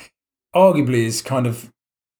arguably 0.55 1.05
is 1.05 1.21
kind 1.21 1.45
of 1.45 1.71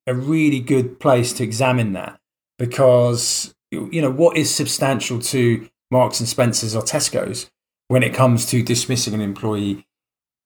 a 0.05 0.13
really 0.13 0.59
good 0.59 0.99
place 0.99 1.33
to 1.33 1.43
examine 1.43 1.93
that 1.93 2.19
because 2.57 3.53
you 3.71 4.01
know 4.01 4.11
what 4.11 4.37
is 4.37 4.53
substantial 4.53 5.19
to 5.19 5.67
marks 5.91 6.19
and 6.19 6.27
spencers 6.27 6.75
or 6.75 6.81
tesco's 6.81 7.49
when 7.87 8.03
it 8.03 8.13
comes 8.13 8.45
to 8.47 8.63
dismissing 8.63 9.13
an 9.13 9.21
employee? 9.21 9.85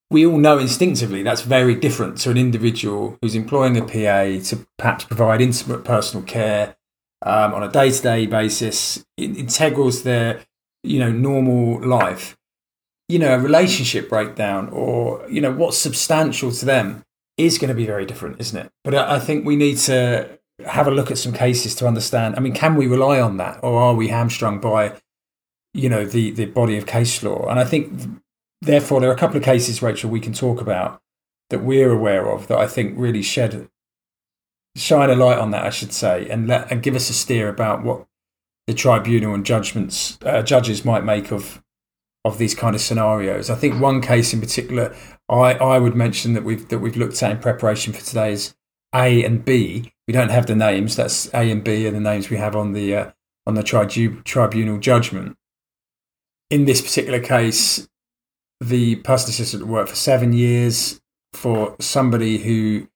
We 0.10 0.26
all 0.26 0.38
know 0.38 0.60
instinctively 0.60 1.24
that's 1.24 1.42
very 1.42 1.76
different 1.76 2.18
to 2.20 2.32
an 2.32 2.38
individual 2.38 3.18
who's 3.22 3.36
employing 3.36 3.78
a 3.78 3.82
PA 3.82 4.44
to 4.50 4.68
perhaps 4.78 5.06
provide 5.06 5.42
intimate 5.42 5.84
personal 5.84 6.26
care 6.26 6.76
um, 7.24 7.54
on 7.54 7.64
a 7.64 7.70
day 7.70 7.90
to 7.90 8.02
day 8.02 8.26
basis, 8.26 9.04
it 9.18 9.38
integrals 9.38 10.04
their 10.04 10.42
you 10.84 11.00
know 11.00 11.12
normal 11.12 11.82
life. 11.86 12.38
You 13.10 13.20
know, 13.20 13.36
a 13.36 13.40
relationship 13.40 14.10
breakdown 14.10 14.70
or 14.72 15.26
you 15.30 15.42
know 15.42 15.52
what's 15.52 15.78
substantial 15.78 16.52
to 16.52 16.66
them 16.66 17.04
is 17.38 17.58
going 17.58 17.70
to 17.70 17.76
be 17.76 17.86
very 17.86 18.06
different, 18.06 18.40
isn't 18.40 18.58
it? 18.58 18.72
But 18.84 18.96
I 18.96 19.20
think 19.20 19.46
we 19.46 19.56
need 19.56 19.78
to 19.80 20.38
have 20.66 20.88
a 20.88 20.92
look 20.92 21.10
at 21.12 21.18
some 21.18 21.34
cases 21.34 21.76
to 21.76 21.88
understand. 21.88 22.36
I 22.36 22.40
mean, 22.40 22.54
can 22.54 22.76
we 22.76 22.88
rely 22.88 23.20
on 23.20 23.38
that, 23.38 23.60
or 23.64 23.82
are 23.82 23.96
we 23.96 24.10
hamstrung 24.10 24.60
by 24.60 24.94
you 25.74 25.90
know 25.90 26.06
the 26.06 26.32
the 26.32 26.46
body 26.46 26.78
of 26.78 26.86
case 26.86 27.24
law? 27.24 27.48
And 27.48 27.60
I 27.60 27.64
think 27.64 27.94
therefore, 28.62 29.00
there 29.00 29.10
are 29.10 29.16
a 29.16 29.18
couple 29.18 29.38
of 29.38 29.44
cases, 29.44 29.82
Rachel, 29.82 30.10
we 30.10 30.20
can 30.20 30.34
talk 30.34 30.62
about 30.62 31.02
that 31.50 31.64
we're 31.64 31.92
aware 31.92 32.30
of 32.30 32.48
that 32.48 32.58
I 32.58 32.68
think 32.68 32.96
really 32.98 33.22
shed 33.22 33.70
shine 34.76 35.10
a 35.10 35.16
light 35.16 35.38
on 35.38 35.52
that, 35.52 35.66
I 35.66 35.70
should 35.70 35.94
say, 35.94 36.28
and 36.30 36.48
let 36.48 36.72
and 36.72 36.82
give 36.82 36.96
us 36.96 37.10
a 37.10 37.14
steer 37.14 37.50
about 37.50 37.84
what 37.84 38.06
the 38.68 38.74
tribunal 38.74 39.34
and 39.34 39.46
judgments 39.46 40.18
uh, 40.26 40.42
judges 40.42 40.86
might 40.86 41.04
make 41.04 41.32
of 41.32 41.62
of 42.26 42.38
these 42.38 42.56
kind 42.56 42.76
of 42.76 42.82
scenarios. 42.82 43.50
I 43.50 43.56
think 43.56 43.82
one 43.82 44.02
case 44.02 44.34
in 44.34 44.40
particular, 44.40 44.96
I, 45.30 45.56
I 45.56 45.78
would 45.78 45.96
mention 45.96 46.34
that 46.34 46.44
we've 46.44 46.68
that 46.70 46.80
we've 46.80 46.96
looked 46.96 47.22
at 47.22 47.32
in 47.32 47.40
preparation 47.40 47.94
for 47.94 48.02
today's 48.02 48.56
A 48.96 49.24
and 49.24 49.44
B. 49.44 49.92
We 50.08 50.14
don't 50.14 50.32
have 50.32 50.48
the 50.48 50.56
names. 50.56 50.96
That's 50.96 51.34
A 51.34 51.52
and 51.52 51.64
B 51.64 51.88
are 51.88 51.92
the 51.92 52.00
names 52.00 52.30
we 52.30 52.38
have 52.38 52.56
on 52.56 52.74
the 52.74 52.96
uh, 52.96 53.12
on 53.46 53.56
the 53.56 53.64
tribu- 53.64 54.22
tribunal 54.24 54.80
judgment. 54.80 55.38
In 56.50 56.66
this 56.66 56.82
particular 56.82 57.20
case, 57.20 57.88
the 58.60 58.98
personal 58.98 59.32
assistant 59.32 59.68
worked 59.68 59.90
for 59.90 59.96
seven 59.96 60.34
years 60.34 61.02
for 61.34 61.76
somebody 61.80 62.38
who 62.38 62.88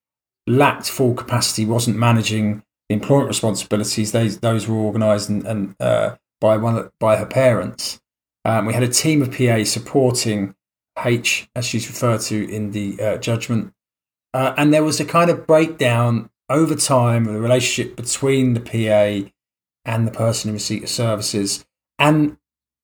lacked 0.47 0.89
full 0.89 1.13
capacity, 1.13 1.65
wasn't 1.65 1.97
managing 1.97 2.63
the 2.89 2.95
employment 2.95 3.27
responsibilities. 3.27 4.11
Those 4.11 4.39
those 4.39 4.67
were 4.67 4.77
organised 4.77 5.29
and, 5.29 5.45
and 5.45 5.75
uh, 5.79 6.15
by 6.41 6.57
one 6.57 6.89
by 6.99 7.17
her 7.17 7.25
parents. 7.25 8.01
Um, 8.45 8.65
we 8.65 8.73
had 8.73 8.83
a 8.83 8.87
team 8.87 9.21
of 9.21 9.31
PA 9.31 9.65
supporting 9.65 10.55
H, 11.03 11.49
as 11.55 11.65
she's 11.65 11.87
referred 11.87 12.21
to 12.21 12.49
in 12.49 12.71
the 12.71 12.99
uh, 12.99 13.17
judgment, 13.17 13.73
uh, 14.33 14.53
and 14.57 14.73
there 14.73 14.83
was 14.83 14.99
a 14.99 15.05
kind 15.05 15.29
of 15.29 15.45
breakdown 15.45 16.29
over 16.49 16.75
time 16.75 17.27
of 17.27 17.33
the 17.33 17.41
relationship 17.41 17.95
between 17.97 18.53
the 18.53 18.61
PA 18.61 19.29
and 19.85 20.07
the 20.07 20.11
person 20.11 20.49
in 20.49 20.53
receipt 20.53 20.83
of 20.83 20.89
services. 20.89 21.65
And 21.99 22.37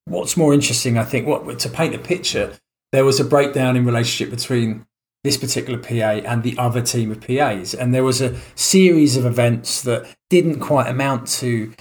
what's 0.06 0.36
more 0.36 0.54
interesting, 0.54 0.98
I 0.98 1.04
think, 1.06 1.28
what 1.28 1.60
to 1.60 1.70
paint 1.70 1.96
a 1.96 2.00
picture, 2.00 2.58
there 2.92 3.06
was 3.06 3.20
a 3.20 3.26
breakdown 3.26 3.76
in 3.78 3.86
relationship 3.86 4.36
between 4.36 4.86
this 5.24 5.38
particular 5.38 5.80
PA 5.80 6.22
and 6.28 6.44
the 6.44 6.58
other 6.58 6.82
team 6.82 7.12
of 7.12 7.22
PAs. 7.22 7.74
And 7.74 7.94
there 7.94 8.04
was 8.04 8.22
a 8.22 8.36
series 8.56 9.16
of 9.16 9.26
events 9.26 9.82
that 9.84 10.06
didn't 10.30 10.60
quite 10.60 10.88
amount 10.88 11.28
to 11.40 11.74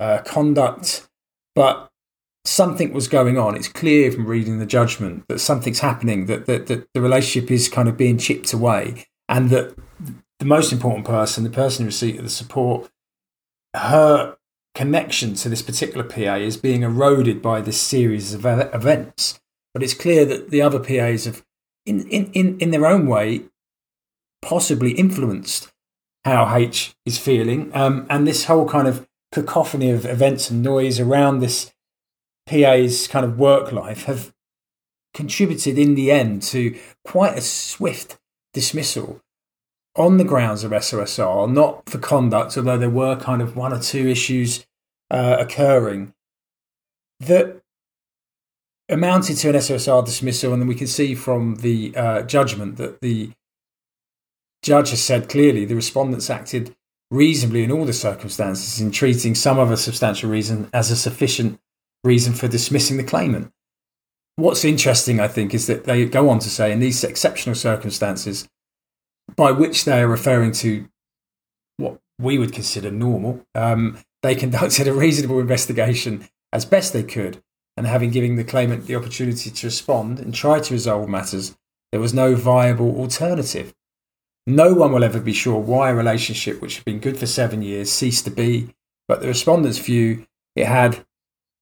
uh, 0.00 0.18
conduct, 0.24 1.08
but 1.54 1.90
something 2.44 2.92
was 2.92 3.08
going 3.08 3.38
on. 3.38 3.54
It's 3.54 3.68
clear 3.68 4.10
from 4.10 4.26
reading 4.26 4.58
the 4.58 4.66
judgment 4.66 5.28
that 5.28 5.38
something's 5.38 5.80
happening, 5.80 6.26
that, 6.26 6.46
that, 6.46 6.66
that 6.66 6.88
the 6.94 7.00
relationship 7.00 7.50
is 7.50 7.68
kind 7.68 7.88
of 7.88 7.96
being 7.96 8.18
chipped 8.18 8.52
away, 8.52 9.06
and 9.28 9.50
that 9.50 9.76
the 10.38 10.44
most 10.44 10.72
important 10.72 11.06
person, 11.06 11.44
the 11.44 11.50
person 11.50 11.82
in 11.82 11.86
receipt 11.86 12.16
of 12.16 12.24
the 12.24 12.30
support, 12.30 12.90
her 13.74 14.36
connection 14.74 15.34
to 15.34 15.48
this 15.48 15.62
particular 15.62 16.04
PA 16.04 16.36
is 16.36 16.56
being 16.56 16.82
eroded 16.82 17.42
by 17.42 17.60
this 17.60 17.80
series 17.80 18.32
of 18.32 18.46
events. 18.46 19.40
But 19.74 19.82
it's 19.82 19.94
clear 19.94 20.24
that 20.24 20.50
the 20.50 20.62
other 20.62 20.78
PAs 20.78 21.24
have, 21.24 21.44
in, 21.88 22.06
in, 22.08 22.30
in, 22.32 22.58
in 22.58 22.70
their 22.70 22.86
own 22.86 23.06
way, 23.06 23.42
possibly 24.42 24.92
influenced 24.92 25.72
how 26.24 26.54
H 26.54 26.94
is 27.06 27.18
feeling. 27.18 27.70
Um, 27.74 28.06
and 28.10 28.26
this 28.26 28.44
whole 28.44 28.68
kind 28.68 28.86
of 28.86 29.06
cacophony 29.32 29.90
of 29.90 30.04
events 30.04 30.50
and 30.50 30.62
noise 30.62 31.00
around 31.00 31.40
this 31.40 31.72
PA's 32.46 33.08
kind 33.08 33.24
of 33.24 33.38
work 33.38 33.72
life 33.72 34.04
have 34.04 34.32
contributed 35.14 35.78
in 35.78 35.94
the 35.94 36.10
end 36.10 36.42
to 36.42 36.78
quite 37.04 37.36
a 37.36 37.40
swift 37.40 38.18
dismissal 38.52 39.20
on 39.96 40.16
the 40.16 40.24
grounds 40.24 40.62
of 40.64 40.70
SOSR, 40.70 41.50
not 41.50 41.88
for 41.88 41.98
conduct, 41.98 42.56
although 42.56 42.78
there 42.78 42.88
were 42.88 43.16
kind 43.16 43.42
of 43.42 43.56
one 43.56 43.72
or 43.72 43.80
two 43.80 44.06
issues 44.06 44.64
uh, 45.10 45.36
occurring 45.40 46.14
that 47.20 47.57
amounted 48.88 49.36
to 49.38 49.48
an 49.50 49.54
SOSR 49.54 50.04
dismissal, 50.04 50.52
and 50.52 50.62
then 50.62 50.68
we 50.68 50.74
can 50.74 50.86
see 50.86 51.14
from 51.14 51.56
the 51.56 51.94
uh, 51.96 52.22
judgment 52.22 52.76
that 52.76 53.00
the 53.00 53.32
judge 54.62 54.90
has 54.90 55.02
said 55.02 55.28
clearly 55.28 55.64
the 55.64 55.74
respondents 55.74 56.30
acted 56.30 56.74
reasonably 57.10 57.62
in 57.62 57.72
all 57.72 57.84
the 57.84 57.92
circumstances 57.92 58.80
in 58.80 58.90
treating 58.90 59.34
some 59.34 59.58
other 59.58 59.76
substantial 59.76 60.30
reason 60.30 60.68
as 60.72 60.90
a 60.90 60.96
sufficient 60.96 61.58
reason 62.04 62.32
for 62.32 62.48
dismissing 62.48 62.96
the 62.96 63.04
claimant. 63.04 63.50
What's 64.36 64.64
interesting, 64.64 65.18
I 65.18 65.28
think, 65.28 65.54
is 65.54 65.66
that 65.66 65.84
they 65.84 66.04
go 66.04 66.28
on 66.28 66.38
to 66.40 66.50
say 66.50 66.70
in 66.70 66.80
these 66.80 67.02
exceptional 67.02 67.54
circumstances, 67.54 68.48
by 69.34 69.50
which 69.52 69.84
they 69.84 70.00
are 70.00 70.08
referring 70.08 70.52
to 70.52 70.88
what 71.76 71.98
we 72.18 72.38
would 72.38 72.52
consider 72.52 72.90
normal, 72.90 73.44
um, 73.54 73.98
they 74.22 74.34
conducted 74.34 74.86
a 74.86 74.92
reasonable 74.92 75.40
investigation 75.40 76.28
as 76.52 76.64
best 76.64 76.92
they 76.92 77.02
could 77.02 77.42
and 77.78 77.86
having 77.86 78.10
given 78.10 78.34
the 78.34 78.42
claimant 78.42 78.86
the 78.86 78.96
opportunity 78.96 79.50
to 79.50 79.66
respond 79.68 80.18
and 80.18 80.34
try 80.34 80.58
to 80.58 80.74
resolve 80.74 81.08
matters, 81.08 81.56
there 81.92 82.00
was 82.00 82.12
no 82.12 82.34
viable 82.34 82.96
alternative. 82.96 83.72
No 84.48 84.74
one 84.74 84.92
will 84.92 85.04
ever 85.04 85.20
be 85.20 85.32
sure 85.32 85.60
why 85.60 85.90
a 85.90 85.94
relationship 85.94 86.60
which 86.60 86.74
had 86.74 86.84
been 86.84 86.98
good 86.98 87.16
for 87.16 87.26
seven 87.26 87.62
years 87.62 87.92
ceased 87.92 88.24
to 88.24 88.32
be, 88.32 88.74
but 89.06 89.20
the 89.20 89.28
respondent's 89.28 89.78
view 89.78 90.26
it 90.56 90.66
had 90.66 91.06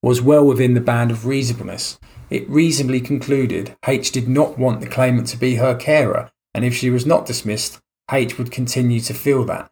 was 0.03 0.23
well 0.23 0.47
within 0.47 0.73
the 0.73 0.81
band 0.81 1.11
of 1.11 1.27
reasonableness. 1.27 2.01
It 2.31 2.49
reasonably 2.49 3.03
concluded 3.03 3.77
H 3.87 4.11
did 4.11 4.27
not 4.27 4.59
want 4.59 4.81
the 4.81 4.89
claimant 4.89 5.27
to 5.29 5.37
be 5.37 5.57
her 5.57 5.75
carer, 5.75 6.31
and 6.55 6.65
if 6.65 6.75
she 6.75 6.89
was 6.89 7.05
not 7.05 7.27
dismissed, 7.27 7.79
H 8.11 8.39
would 8.39 8.51
continue 8.51 9.01
to 9.01 9.13
feel 9.13 9.45
that. 9.45 9.71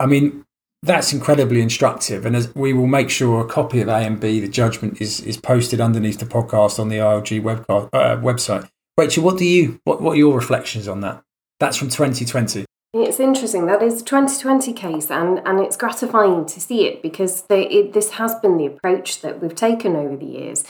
I 0.00 0.06
mean, 0.06 0.44
that's 0.84 1.12
incredibly 1.12 1.62
instructive. 1.62 2.26
And 2.26 2.36
as 2.36 2.54
we 2.54 2.72
will 2.72 2.86
make 2.86 3.10
sure 3.10 3.40
a 3.40 3.48
copy 3.48 3.80
of 3.80 3.88
A 3.88 3.96
and 3.96 4.20
B, 4.20 4.38
the 4.40 4.48
judgment, 4.48 5.00
is 5.00 5.20
is 5.20 5.36
posted 5.36 5.80
underneath 5.80 6.18
the 6.18 6.26
podcast 6.26 6.78
on 6.78 6.88
the 6.88 6.96
ILG 6.96 7.40
uh, 7.68 8.16
website. 8.20 8.68
Rachel, 8.96 9.24
what 9.24 9.38
do 9.38 9.44
you 9.44 9.80
what, 9.84 10.00
what 10.00 10.12
are 10.12 10.18
your 10.18 10.34
reflections 10.34 10.86
on 10.86 11.00
that? 11.00 11.22
That's 11.58 11.76
from 11.76 11.88
2020. 11.88 12.64
It's 12.92 13.18
interesting. 13.18 13.66
That 13.66 13.82
is 13.82 14.02
a 14.02 14.04
2020 14.04 14.72
case, 14.72 15.10
and, 15.10 15.40
and 15.44 15.58
it's 15.58 15.76
gratifying 15.76 16.46
to 16.46 16.60
see 16.60 16.86
it 16.86 17.02
because 17.02 17.44
it, 17.50 17.92
this 17.92 18.10
has 18.10 18.36
been 18.36 18.56
the 18.56 18.66
approach 18.66 19.20
that 19.22 19.42
we've 19.42 19.54
taken 19.54 19.96
over 19.96 20.16
the 20.16 20.26
years. 20.26 20.64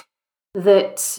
That 0.54 1.18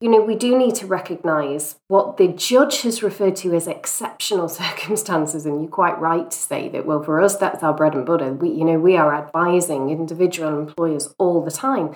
you 0.00 0.08
know, 0.08 0.22
we 0.22 0.34
do 0.34 0.56
need 0.56 0.74
to 0.76 0.86
recognise 0.86 1.76
what 1.88 2.16
the 2.16 2.28
judge 2.28 2.82
has 2.82 3.02
referred 3.02 3.36
to 3.36 3.54
as 3.54 3.66
exceptional 3.66 4.48
circumstances, 4.62 5.44
and 5.44 5.60
you're 5.60 5.70
quite 5.70 6.00
right 6.00 6.30
to 6.30 6.36
say 6.36 6.68
that. 6.70 6.86
Well, 6.86 7.02
for 7.02 7.20
us, 7.20 7.36
that's 7.36 7.62
our 7.62 7.74
bread 7.74 7.94
and 7.94 8.06
butter. 8.06 8.32
We, 8.32 8.50
you 8.50 8.64
know, 8.64 8.78
we 8.78 8.96
are 8.96 9.14
advising 9.14 9.90
individual 9.90 10.58
employers 10.58 11.14
all 11.18 11.44
the 11.44 11.50
time, 11.50 11.94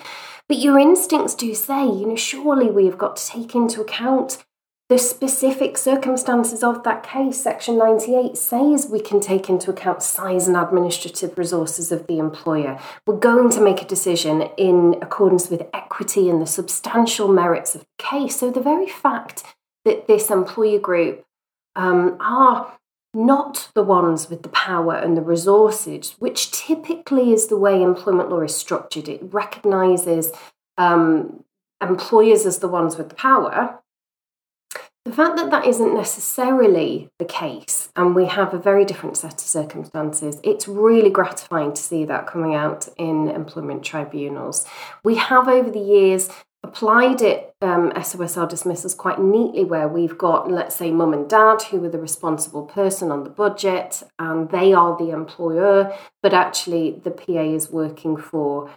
but 0.48 0.58
your 0.58 0.78
instincts 0.78 1.34
do 1.34 1.54
say, 1.54 1.84
you 1.84 2.06
know, 2.06 2.16
surely 2.16 2.70
we 2.70 2.84
have 2.84 2.98
got 2.98 3.16
to 3.16 3.26
take 3.26 3.54
into 3.54 3.80
account 3.80 4.44
the 4.90 4.98
specific 4.98 5.78
circumstances 5.78 6.62
of 6.62 6.82
that 6.84 7.02
case, 7.02 7.40
Section 7.40 7.78
98 7.78 8.36
says 8.36 8.86
we 8.86 9.00
can 9.00 9.18
take 9.18 9.48
into 9.48 9.70
account 9.70 10.02
size 10.02 10.46
and 10.46 10.56
administrative 10.56 11.38
resources 11.38 11.90
of 11.90 12.06
the 12.06 12.18
employer. 12.18 12.78
We're 13.06 13.16
going 13.16 13.48
to 13.50 13.62
make 13.62 13.80
a 13.80 13.86
decision 13.86 14.42
in 14.58 14.96
accordance 15.00 15.48
with 15.48 15.66
equity 15.72 16.28
and 16.28 16.42
the 16.42 16.46
substantial 16.46 17.28
merits 17.28 17.74
of 17.74 17.80
the 17.80 17.86
case. 18.04 18.36
So, 18.40 18.50
the 18.50 18.60
very 18.60 18.88
fact 18.88 19.42
that 19.86 20.06
this 20.06 20.30
employer 20.30 20.78
group 20.78 21.24
um, 21.74 22.18
are 22.20 22.76
not 23.14 23.70
the 23.74 23.82
ones 23.82 24.28
with 24.28 24.42
the 24.42 24.48
power 24.50 24.94
and 24.94 25.16
the 25.16 25.22
resources, 25.22 26.14
which 26.18 26.50
typically 26.50 27.32
is 27.32 27.46
the 27.46 27.56
way 27.56 27.82
employment 27.82 28.28
law 28.28 28.40
is 28.40 28.54
structured, 28.54 29.08
it 29.08 29.20
recognizes 29.22 30.30
um, 30.76 31.44
employers 31.80 32.44
as 32.44 32.58
the 32.58 32.68
ones 32.68 32.98
with 32.98 33.08
the 33.08 33.14
power 33.14 33.80
the 35.04 35.12
fact 35.12 35.36
that 35.36 35.50
that 35.50 35.66
isn't 35.66 35.94
necessarily 35.94 37.10
the 37.18 37.26
case, 37.26 37.90
and 37.94 38.14
we 38.14 38.26
have 38.26 38.54
a 38.54 38.58
very 38.58 38.86
different 38.86 39.16
set 39.18 39.34
of 39.34 39.40
circumstances, 39.40 40.40
it's 40.42 40.66
really 40.66 41.10
gratifying 41.10 41.74
to 41.74 41.82
see 41.82 42.04
that 42.06 42.26
coming 42.26 42.54
out 42.54 42.88
in 42.96 43.28
employment 43.28 43.82
tribunals. 43.82 44.64
We 45.04 45.16
have 45.16 45.46
over 45.46 45.70
the 45.70 45.78
years 45.78 46.30
applied 46.62 47.20
it, 47.20 47.54
um, 47.60 47.90
SOSR 47.92 48.48
dismissals, 48.48 48.94
quite 48.94 49.20
neatly, 49.20 49.64
where 49.64 49.86
we've 49.86 50.16
got, 50.16 50.50
let's 50.50 50.76
say, 50.76 50.90
mum 50.90 51.12
and 51.12 51.28
dad 51.28 51.60
who 51.62 51.84
are 51.84 51.90
the 51.90 51.98
responsible 51.98 52.64
person 52.64 53.12
on 53.12 53.24
the 53.24 53.30
budget, 53.30 54.02
and 54.18 54.48
they 54.48 54.72
are 54.72 54.96
the 54.96 55.10
employer, 55.10 55.94
but 56.22 56.32
actually 56.32 56.98
the 57.04 57.10
PA 57.10 57.42
is 57.42 57.70
working 57.70 58.16
for 58.16 58.70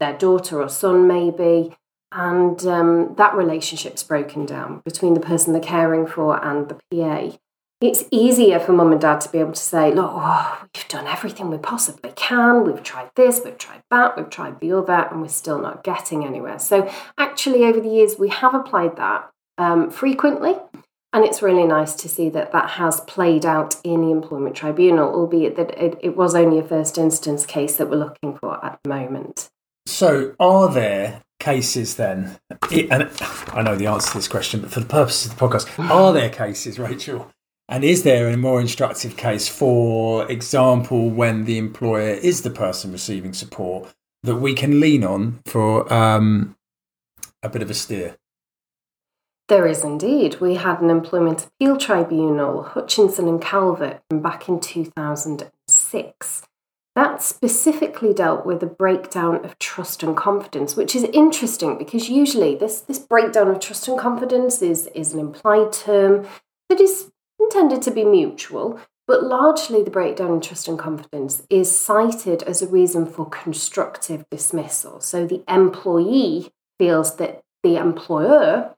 their 0.00 0.16
daughter 0.16 0.62
or 0.62 0.70
son, 0.70 1.06
maybe 1.06 1.76
and 2.16 2.66
um, 2.66 3.14
that 3.16 3.34
relationship's 3.34 4.02
broken 4.02 4.46
down 4.46 4.80
between 4.86 5.12
the 5.12 5.20
person 5.20 5.52
they're 5.52 5.60
caring 5.60 6.06
for 6.06 6.42
and 6.42 6.66
the 6.70 6.80
PA. 6.90 7.36
It's 7.82 8.04
easier 8.10 8.58
for 8.58 8.72
mum 8.72 8.92
and 8.92 9.00
dad 9.00 9.20
to 9.20 9.28
be 9.30 9.36
able 9.36 9.52
to 9.52 9.60
say, 9.60 9.92
Look, 9.92 10.10
oh, 10.14 10.64
we've 10.74 10.88
done 10.88 11.06
everything 11.06 11.50
we 11.50 11.58
possibly 11.58 12.10
can. 12.16 12.64
We've 12.64 12.82
tried 12.82 13.10
this, 13.16 13.42
we've 13.44 13.58
tried 13.58 13.82
that, 13.90 14.16
we've 14.16 14.30
tried 14.30 14.60
the 14.60 14.72
other, 14.72 15.08
and 15.10 15.20
we're 15.20 15.28
still 15.28 15.60
not 15.60 15.84
getting 15.84 16.24
anywhere. 16.24 16.58
So, 16.58 16.90
actually, 17.18 17.64
over 17.64 17.80
the 17.80 17.90
years, 17.90 18.18
we 18.18 18.30
have 18.30 18.54
applied 18.54 18.96
that 18.96 19.30
um, 19.58 19.90
frequently. 19.90 20.54
And 21.12 21.24
it's 21.24 21.42
really 21.42 21.64
nice 21.66 21.94
to 21.96 22.08
see 22.08 22.30
that 22.30 22.52
that 22.52 22.70
has 22.70 23.00
played 23.02 23.44
out 23.46 23.76
in 23.84 24.00
the 24.02 24.10
employment 24.10 24.56
tribunal, 24.56 25.14
albeit 25.14 25.56
that 25.56 25.70
it, 25.78 25.98
it 26.02 26.16
was 26.16 26.34
only 26.34 26.58
a 26.58 26.62
first 26.62 26.96
instance 26.96 27.44
case 27.44 27.76
that 27.76 27.90
we're 27.90 27.96
looking 27.96 28.38
for 28.38 28.62
at 28.64 28.78
the 28.82 28.88
moment. 28.88 29.50
So, 29.86 30.34
are 30.40 30.72
there 30.72 31.22
cases 31.46 31.94
then? 31.94 32.36
And 32.90 33.08
I 33.52 33.62
know 33.62 33.76
the 33.76 33.86
answer 33.86 34.10
to 34.10 34.18
this 34.18 34.26
question, 34.26 34.62
but 34.62 34.72
for 34.72 34.80
the 34.80 34.86
purposes 34.86 35.30
of 35.30 35.38
the 35.38 35.46
podcast, 35.46 35.78
are 35.78 36.12
there 36.12 36.28
cases, 36.28 36.76
Rachel? 36.76 37.30
And 37.68 37.84
is 37.84 38.02
there 38.02 38.28
a 38.28 38.36
more 38.36 38.60
instructive 38.60 39.16
case, 39.16 39.46
for 39.48 40.28
example, 40.28 41.08
when 41.08 41.44
the 41.44 41.56
employer 41.56 42.10
is 42.10 42.42
the 42.42 42.50
person 42.50 42.90
receiving 42.90 43.32
support 43.32 43.94
that 44.24 44.36
we 44.36 44.54
can 44.54 44.80
lean 44.80 45.04
on 45.04 45.38
for 45.46 45.92
um, 45.92 46.56
a 47.44 47.48
bit 47.48 47.62
of 47.62 47.70
a 47.70 47.74
steer? 47.74 48.16
There 49.48 49.68
is 49.68 49.84
indeed. 49.84 50.40
We 50.40 50.56
had 50.56 50.80
an 50.80 50.90
employment 50.90 51.46
appeal 51.46 51.76
tribunal, 51.76 52.64
Hutchinson 52.64 53.28
and 53.28 53.40
Calvert, 53.40 54.00
from 54.10 54.20
back 54.20 54.48
in 54.48 54.58
2006 54.58 56.45
that 56.96 57.22
specifically 57.22 58.14
dealt 58.14 58.46
with 58.46 58.62
a 58.62 58.66
breakdown 58.66 59.44
of 59.44 59.58
trust 59.58 60.02
and 60.02 60.16
confidence, 60.16 60.76
which 60.76 60.96
is 60.96 61.04
interesting 61.04 61.76
because 61.76 62.08
usually 62.08 62.56
this, 62.56 62.80
this 62.80 62.98
breakdown 62.98 63.48
of 63.48 63.60
trust 63.60 63.86
and 63.86 63.98
confidence 63.98 64.62
is, 64.62 64.88
is 64.94 65.12
an 65.12 65.20
implied 65.20 65.72
term 65.72 66.26
that 66.70 66.80
is 66.80 67.12
intended 67.38 67.82
to 67.82 67.90
be 67.90 68.02
mutual, 68.02 68.80
but 69.06 69.22
largely 69.22 69.82
the 69.82 69.90
breakdown 69.90 70.32
in 70.32 70.40
trust 70.40 70.68
and 70.68 70.78
confidence 70.78 71.42
is 71.50 71.76
cited 71.76 72.42
as 72.44 72.62
a 72.62 72.66
reason 72.66 73.04
for 73.04 73.28
constructive 73.28 74.24
dismissal. 74.30 74.98
So 75.00 75.26
the 75.26 75.44
employee 75.46 76.50
feels 76.78 77.16
that 77.16 77.42
the 77.62 77.76
employer 77.76 78.74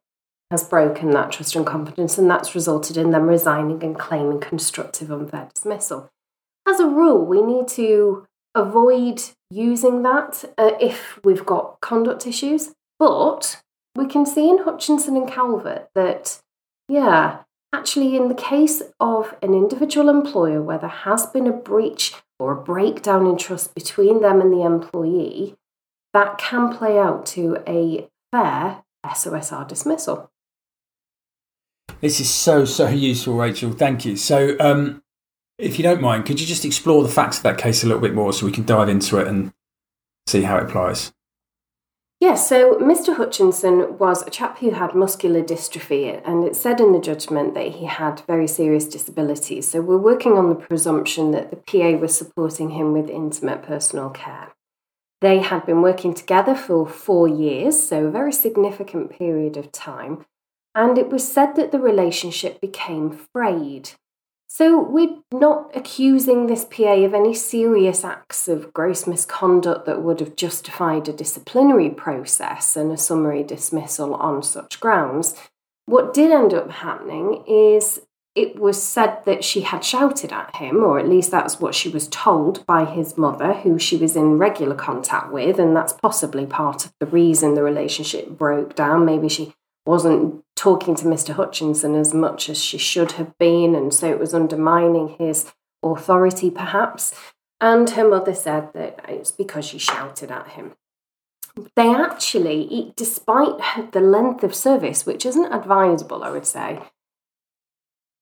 has 0.50 0.64
broken 0.64 1.12
that 1.12 1.31
trust 1.31 1.54
and 1.54 1.64
confidence, 1.64 2.18
and 2.18 2.28
that's 2.28 2.57
resulted 2.57 2.96
in 2.96 3.12
them 3.12 3.28
resigning 3.28 3.85
and 3.85 3.96
claiming 3.96 4.40
constructive 4.40 5.12
unfair 5.12 5.48
dismissal 5.54 6.11
as 6.68 6.81
a 6.81 6.87
rule, 6.87 7.24
we 7.24 7.42
need 7.42 7.68
to 7.68 8.26
avoid 8.54 9.22
using 9.50 10.02
that 10.02 10.44
uh, 10.59 10.72
if 10.81 11.18
we've 11.24 11.46
got 11.46 11.81
conduct 11.81 12.26
issues. 12.26 12.74
But 12.98 13.62
we 13.96 14.07
can 14.07 14.26
see 14.26 14.48
in 14.48 14.59
Hutchinson 14.59 15.16
and 15.16 15.28
Calvert 15.28 15.88
that, 15.94 16.40
yeah, 16.88 17.38
actually, 17.72 18.16
in 18.16 18.28
the 18.28 18.35
case 18.35 18.83
of 19.00 19.37
an 19.42 19.54
individual 19.54 20.09
employer 20.09 20.62
where 20.62 20.78
there 20.78 20.88
has 20.88 21.26
been 21.26 21.46
a 21.46 21.52
breach 21.52 22.14
or 22.38 22.52
a 22.52 22.62
breakdown 22.62 23.26
in 23.26 23.37
trust 23.37 23.74
between 23.74 24.20
them 24.20 24.40
and 24.40 24.52
the 24.52 24.62
employee, 24.62 25.57
that 26.14 26.38
can 26.38 26.76
play 26.76 26.98
out 26.98 27.26
to 27.26 27.59
a 27.66 28.09
fair 28.33 28.83
SOSR 29.04 29.66
dismissal. 29.66 30.31
This 32.00 32.20
is 32.20 32.31
so, 32.31 32.64
so 32.64 32.88
useful, 32.88 33.35
Rachel. 33.35 33.72
Thank 33.72 34.04
you. 34.04 34.16
So, 34.16 34.57
um, 34.61 35.02
if 35.59 35.79
you 35.79 35.83
don't 35.83 36.01
mind, 36.01 36.25
could 36.25 36.40
you 36.40 36.47
just 36.47 36.64
explore 36.64 37.03
the 37.03 37.09
facts 37.09 37.38
of 37.38 37.42
that 37.42 37.59
case 37.59 37.83
a 37.83 37.87
little 37.87 38.01
bit 38.01 38.14
more 38.14 38.33
so 38.33 38.47
we 38.47 38.53
can 38.53 38.64
dive 38.64 38.88
into 38.88 39.18
it 39.18 39.27
and 39.27 39.53
see 40.27 40.42
how 40.42 40.57
it 40.57 40.64
applies? 40.64 41.12
Yes, 42.21 42.49
so 42.49 42.75
Mr. 42.79 43.16
Hutchinson 43.16 43.97
was 43.97 44.27
a 44.27 44.31
chap 44.31 44.59
who 44.59 44.71
had 44.71 44.94
muscular 44.94 45.40
dystrophy, 45.40 46.21
and 46.25 46.44
it 46.44 46.57
said 46.57 46.81
in 46.81 46.92
the 46.92 46.99
judgment 46.99 47.55
that 47.55 47.75
he 47.75 47.85
had 47.85 48.23
very 48.27 48.49
serious 48.49 48.87
disabilities. 48.87 49.71
So 49.71 49.81
we're 49.81 49.99
working 49.99 50.33
on 50.33 50.49
the 50.49 50.57
presumption 50.57 51.31
that 51.31 51.51
the 51.51 51.57
PA 51.57 51.97
was 51.97 52.16
supporting 52.16 52.71
him 52.71 52.92
with 52.92 53.09
intimate 53.09 53.62
personal 53.62 54.11
care. 54.11 54.53
They 55.21 55.38
had 55.40 55.64
been 55.64 55.81
working 55.81 56.12
together 56.12 56.57
for 56.57 56.88
four 56.88 57.29
years, 57.29 57.81
so 57.81 58.07
a 58.07 58.11
very 58.11 58.33
significant 58.33 59.11
period 59.11 59.57
of 59.57 59.71
time, 59.71 60.27
and 60.75 60.99
it 60.99 61.11
was 61.11 61.27
said 61.27 61.55
that 61.55 61.71
the 61.71 61.81
relationship 61.81 62.61
became 62.61 63.16
frayed. 63.33 63.90
So 64.50 64.80
we're 64.80 65.18
not 65.30 65.70
accusing 65.76 66.46
this 66.46 66.64
PA 66.64 66.94
of 67.04 67.12
any 67.12 67.34
serious 67.34 68.02
acts 68.02 68.48
of 68.48 68.72
gross 68.72 69.06
misconduct 69.06 69.84
that 69.84 70.02
would 70.02 70.20
have 70.20 70.37
justified 70.37 71.06
a 71.06 71.12
disciplinary 71.12 71.90
process 71.90 72.74
and 72.74 72.90
a 72.90 72.96
summary 72.96 73.42
dismissal 73.42 74.14
on 74.14 74.42
such 74.42 74.80
grounds. 74.80 75.34
What 75.84 76.14
did 76.14 76.32
end 76.32 76.54
up 76.54 76.70
happening 76.70 77.44
is 77.46 78.00
it 78.34 78.58
was 78.58 78.82
said 78.82 79.22
that 79.26 79.44
she 79.44 79.62
had 79.62 79.84
shouted 79.84 80.32
at 80.32 80.56
him, 80.56 80.82
or 80.82 80.98
at 80.98 81.08
least 81.08 81.30
that's 81.30 81.61
what 81.61 81.74
she 81.74 81.88
was 81.88 82.08
told 82.08 82.64
by 82.66 82.84
his 82.84 83.18
mother, 83.18 83.52
who 83.52 83.78
she 83.78 83.96
was 83.96 84.16
in 84.16 84.38
regular 84.38 84.74
contact 84.74 85.30
with, 85.30 85.58
and 85.58 85.76
that's 85.76 85.92
possibly 85.92 86.46
part 86.46 86.87
of 86.87 86.92
the 87.00 87.06
reason 87.06 87.54
the 87.54 87.62
relationship 87.62 88.30
broke 88.30 88.74
down. 88.74 89.04
Maybe 89.04 89.28
she 89.28 89.54
wasn't 89.88 90.44
talking 90.55 90.94
to 90.94 91.07
Mr. 91.07 91.33
Hutchinson 91.33 91.94
as 91.94 92.12
much 92.12 92.51
as 92.51 92.62
she 92.62 92.77
should 92.77 93.12
have 93.12 93.37
been, 93.38 93.74
and 93.74 93.92
so 93.92 94.11
it 94.11 94.18
was 94.18 94.35
undermining 94.35 95.16
his 95.18 95.51
authority, 95.83 96.51
perhaps. 96.51 97.14
And 97.59 97.88
her 97.90 98.07
mother 98.07 98.35
said 98.35 98.74
that 98.74 99.01
it's 99.09 99.33
because 99.33 99.64
she 99.64 99.79
shouted 99.79 100.31
at 100.31 100.48
him. 100.48 100.74
They 101.74 101.88
actually, 101.88 102.92
despite 102.96 103.92
the 103.92 104.03
length 104.03 104.44
of 104.44 104.55
service, 104.55 105.07
which 105.07 105.24
isn't 105.24 105.55
advisable, 105.55 106.22
I 106.22 106.33
would 106.33 106.46
say, 106.46 106.81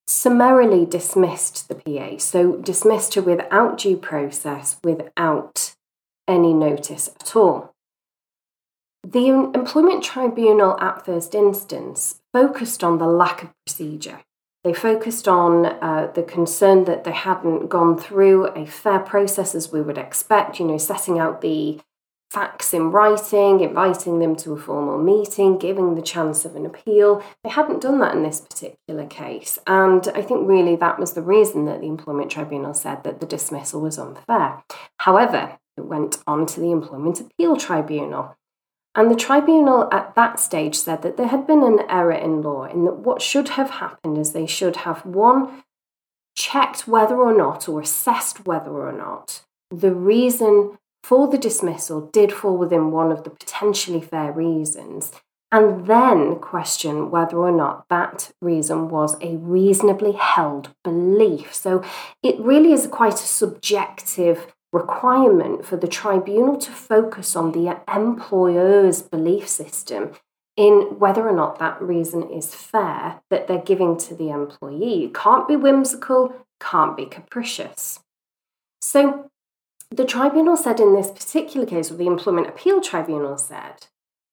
summarily 0.07 0.85
dismissed 0.85 1.67
the 1.67 1.75
PA. 1.75 2.17
So 2.17 2.55
dismissed 2.55 3.15
her 3.15 3.21
without 3.21 3.77
due 3.77 3.97
process, 3.97 4.77
without 4.85 5.75
any 6.29 6.53
notice 6.53 7.09
at 7.19 7.35
all. 7.35 7.75
The 9.09 9.29
Employment 9.29 10.03
Tribunal 10.03 10.77
at 10.81 11.05
first 11.05 11.33
instance 11.33 12.19
focused 12.33 12.83
on 12.83 12.97
the 12.97 13.07
lack 13.07 13.41
of 13.41 13.53
procedure. 13.65 14.19
They 14.65 14.73
focused 14.73 15.29
on 15.29 15.65
uh, 15.65 16.11
the 16.13 16.23
concern 16.23 16.83
that 16.85 17.05
they 17.05 17.13
hadn't 17.13 17.69
gone 17.69 17.97
through 17.97 18.47
a 18.47 18.65
fair 18.65 18.99
process 18.99 19.55
as 19.55 19.71
we 19.71 19.81
would 19.81 19.97
expect, 19.97 20.59
you 20.59 20.65
know, 20.65 20.77
setting 20.77 21.19
out 21.19 21.39
the 21.39 21.79
facts 22.31 22.73
in 22.73 22.91
writing, 22.91 23.61
inviting 23.61 24.19
them 24.19 24.35
to 24.35 24.51
a 24.51 24.59
formal 24.59 24.97
meeting, 24.97 25.57
giving 25.57 25.95
the 25.95 26.01
chance 26.01 26.43
of 26.43 26.57
an 26.57 26.65
appeal. 26.65 27.23
They 27.45 27.49
hadn't 27.51 27.81
done 27.81 28.01
that 28.01 28.13
in 28.13 28.23
this 28.23 28.41
particular 28.41 29.05
case. 29.05 29.57
And 29.65 30.05
I 30.15 30.21
think 30.21 30.49
really 30.49 30.75
that 30.75 30.99
was 30.99 31.13
the 31.13 31.21
reason 31.21 31.63
that 31.63 31.79
the 31.79 31.87
Employment 31.87 32.29
Tribunal 32.29 32.73
said 32.73 33.05
that 33.05 33.21
the 33.21 33.25
dismissal 33.25 33.79
was 33.79 33.97
unfair. 33.97 34.65
However, 34.97 35.59
it 35.77 35.85
went 35.85 36.17
on 36.27 36.45
to 36.47 36.59
the 36.59 36.71
Employment 36.71 37.21
Appeal 37.21 37.55
Tribunal. 37.55 38.36
And 38.97 39.11
the 39.11 39.15
tribunal 39.15 39.87
at 39.93 40.15
that 40.15 40.39
stage 40.39 40.75
said 40.75 41.03
that 41.03 41.17
there 41.17 41.27
had 41.27 41.45
been 41.45 41.61
an 41.61 41.81
error 41.87 42.11
in 42.11 42.41
law, 42.41 42.63
in 42.63 42.83
that 42.85 42.97
what 42.97 43.21
should 43.21 43.49
have 43.49 43.69
happened 43.69 44.17
is 44.17 44.33
they 44.33 44.47
should 44.47 44.77
have 44.77 45.05
one, 45.05 45.63
checked 46.35 46.87
whether 46.87 47.15
or 47.15 47.35
not, 47.35 47.69
or 47.69 47.79
assessed 47.79 48.47
whether 48.47 48.71
or 48.71 48.91
not, 48.91 49.43
the 49.69 49.93
reason 49.93 50.79
for 51.03 51.27
the 51.27 51.37
dismissal 51.37 52.09
did 52.11 52.33
fall 52.33 52.57
within 52.57 52.89
one 52.89 53.11
of 53.11 53.23
the 53.23 53.29
potentially 53.29 54.01
fair 54.01 54.31
reasons, 54.31 55.11
and 55.51 55.85
then 55.85 56.35
question 56.37 57.11
whether 57.11 57.37
or 57.37 57.51
not 57.51 57.85
that 57.89 58.31
reason 58.41 58.89
was 58.89 59.15
a 59.21 59.37
reasonably 59.37 60.13
held 60.13 60.73
belief. 60.83 61.53
So 61.53 61.83
it 62.23 62.39
really 62.39 62.73
is 62.73 62.87
quite 62.87 63.13
a 63.13 63.17
subjective 63.17 64.53
requirement 64.77 65.65
for 65.65 65.77
the 65.77 65.87
tribunal 65.87 66.57
to 66.57 66.71
focus 66.71 67.35
on 67.35 67.51
the 67.51 67.79
employer's 67.93 69.01
belief 69.01 69.47
system 69.47 70.11
in 70.55 70.97
whether 70.97 71.27
or 71.27 71.35
not 71.35 71.59
that 71.59 71.81
reason 71.81 72.29
is 72.29 72.55
fair 72.55 73.21
that 73.29 73.47
they're 73.47 73.59
giving 73.59 73.97
to 73.97 74.15
the 74.15 74.29
employee. 74.29 75.05
It 75.05 75.13
can't 75.13 75.47
be 75.47 75.55
whimsical, 75.55 76.33
can't 76.59 76.97
be 76.97 77.05
capricious. 77.05 77.99
So 78.81 79.29
the 79.91 80.05
tribunal 80.05 80.57
said 80.57 80.79
in 80.79 80.95
this 80.95 81.11
particular 81.11 81.65
case, 81.65 81.91
or 81.91 81.95
the 81.95 82.07
Employment 82.07 82.47
Appeal 82.47 82.81
Tribunal 82.81 83.37
said, 83.37 83.87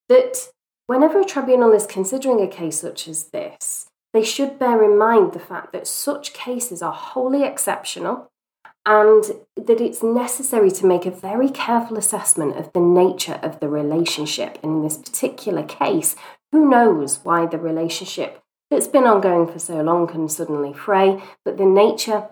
that 0.08 0.48
whenever 0.86 1.20
a 1.20 1.24
tribunal 1.24 1.72
is 1.72 1.86
considering 1.86 2.40
a 2.40 2.48
case 2.48 2.80
such 2.80 3.06
as 3.06 3.28
this, 3.28 3.86
they 4.12 4.24
should 4.24 4.58
bear 4.58 4.82
in 4.82 4.98
mind 4.98 5.32
the 5.32 5.38
fact 5.38 5.72
that 5.72 5.86
such 5.86 6.32
cases 6.32 6.82
are 6.82 6.92
wholly 6.92 7.44
exceptional 7.44 8.30
and 8.86 9.24
that 9.56 9.80
it's 9.80 10.02
necessary 10.02 10.70
to 10.70 10.86
make 10.86 11.06
a 11.06 11.10
very 11.10 11.48
careful 11.48 11.96
assessment 11.96 12.56
of 12.56 12.72
the 12.72 12.80
nature 12.80 13.38
of 13.42 13.60
the 13.60 13.68
relationship. 13.68 14.58
in 14.62 14.82
this 14.82 14.96
particular 14.96 15.62
case, 15.62 16.16
who 16.52 16.68
knows 16.68 17.24
why 17.24 17.46
the 17.46 17.58
relationship 17.58 18.42
that's 18.70 18.88
been 18.88 19.04
ongoing 19.04 19.46
for 19.46 19.58
so 19.58 19.80
long 19.82 20.06
can 20.06 20.28
suddenly 20.28 20.72
fray, 20.72 21.22
but 21.44 21.56
the 21.56 21.64
nature 21.64 22.28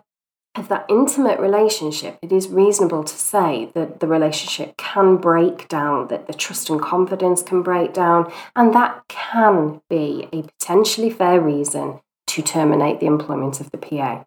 of 0.55 0.69
that 0.69 0.85
intimate 0.89 1.41
relationship, 1.41 2.19
it 2.21 2.31
is 2.31 2.49
reasonable 2.49 3.05
to 3.05 3.17
say 3.17 3.71
that 3.75 4.01
the 4.01 4.07
relationship 4.07 4.77
can 4.77 5.17
break 5.17 5.67
down, 5.69 6.09
that 6.09 6.27
the 6.27 6.35
trust 6.35 6.69
and 6.69 6.81
confidence 6.81 7.43
can 7.43 7.63
break 7.63 7.95
down, 7.95 8.31
and 8.55 8.75
that 8.75 9.03
can 9.09 9.81
be 9.89 10.29
a 10.33 10.43
potentially 10.43 11.11
fair 11.11 11.41
reason 11.41 12.01
to 12.27 12.43
terminate 12.43 13.01
the 13.01 13.07
employment 13.07 13.61
of 13.61 13.71
the 13.71 13.79
PA. 13.79 14.25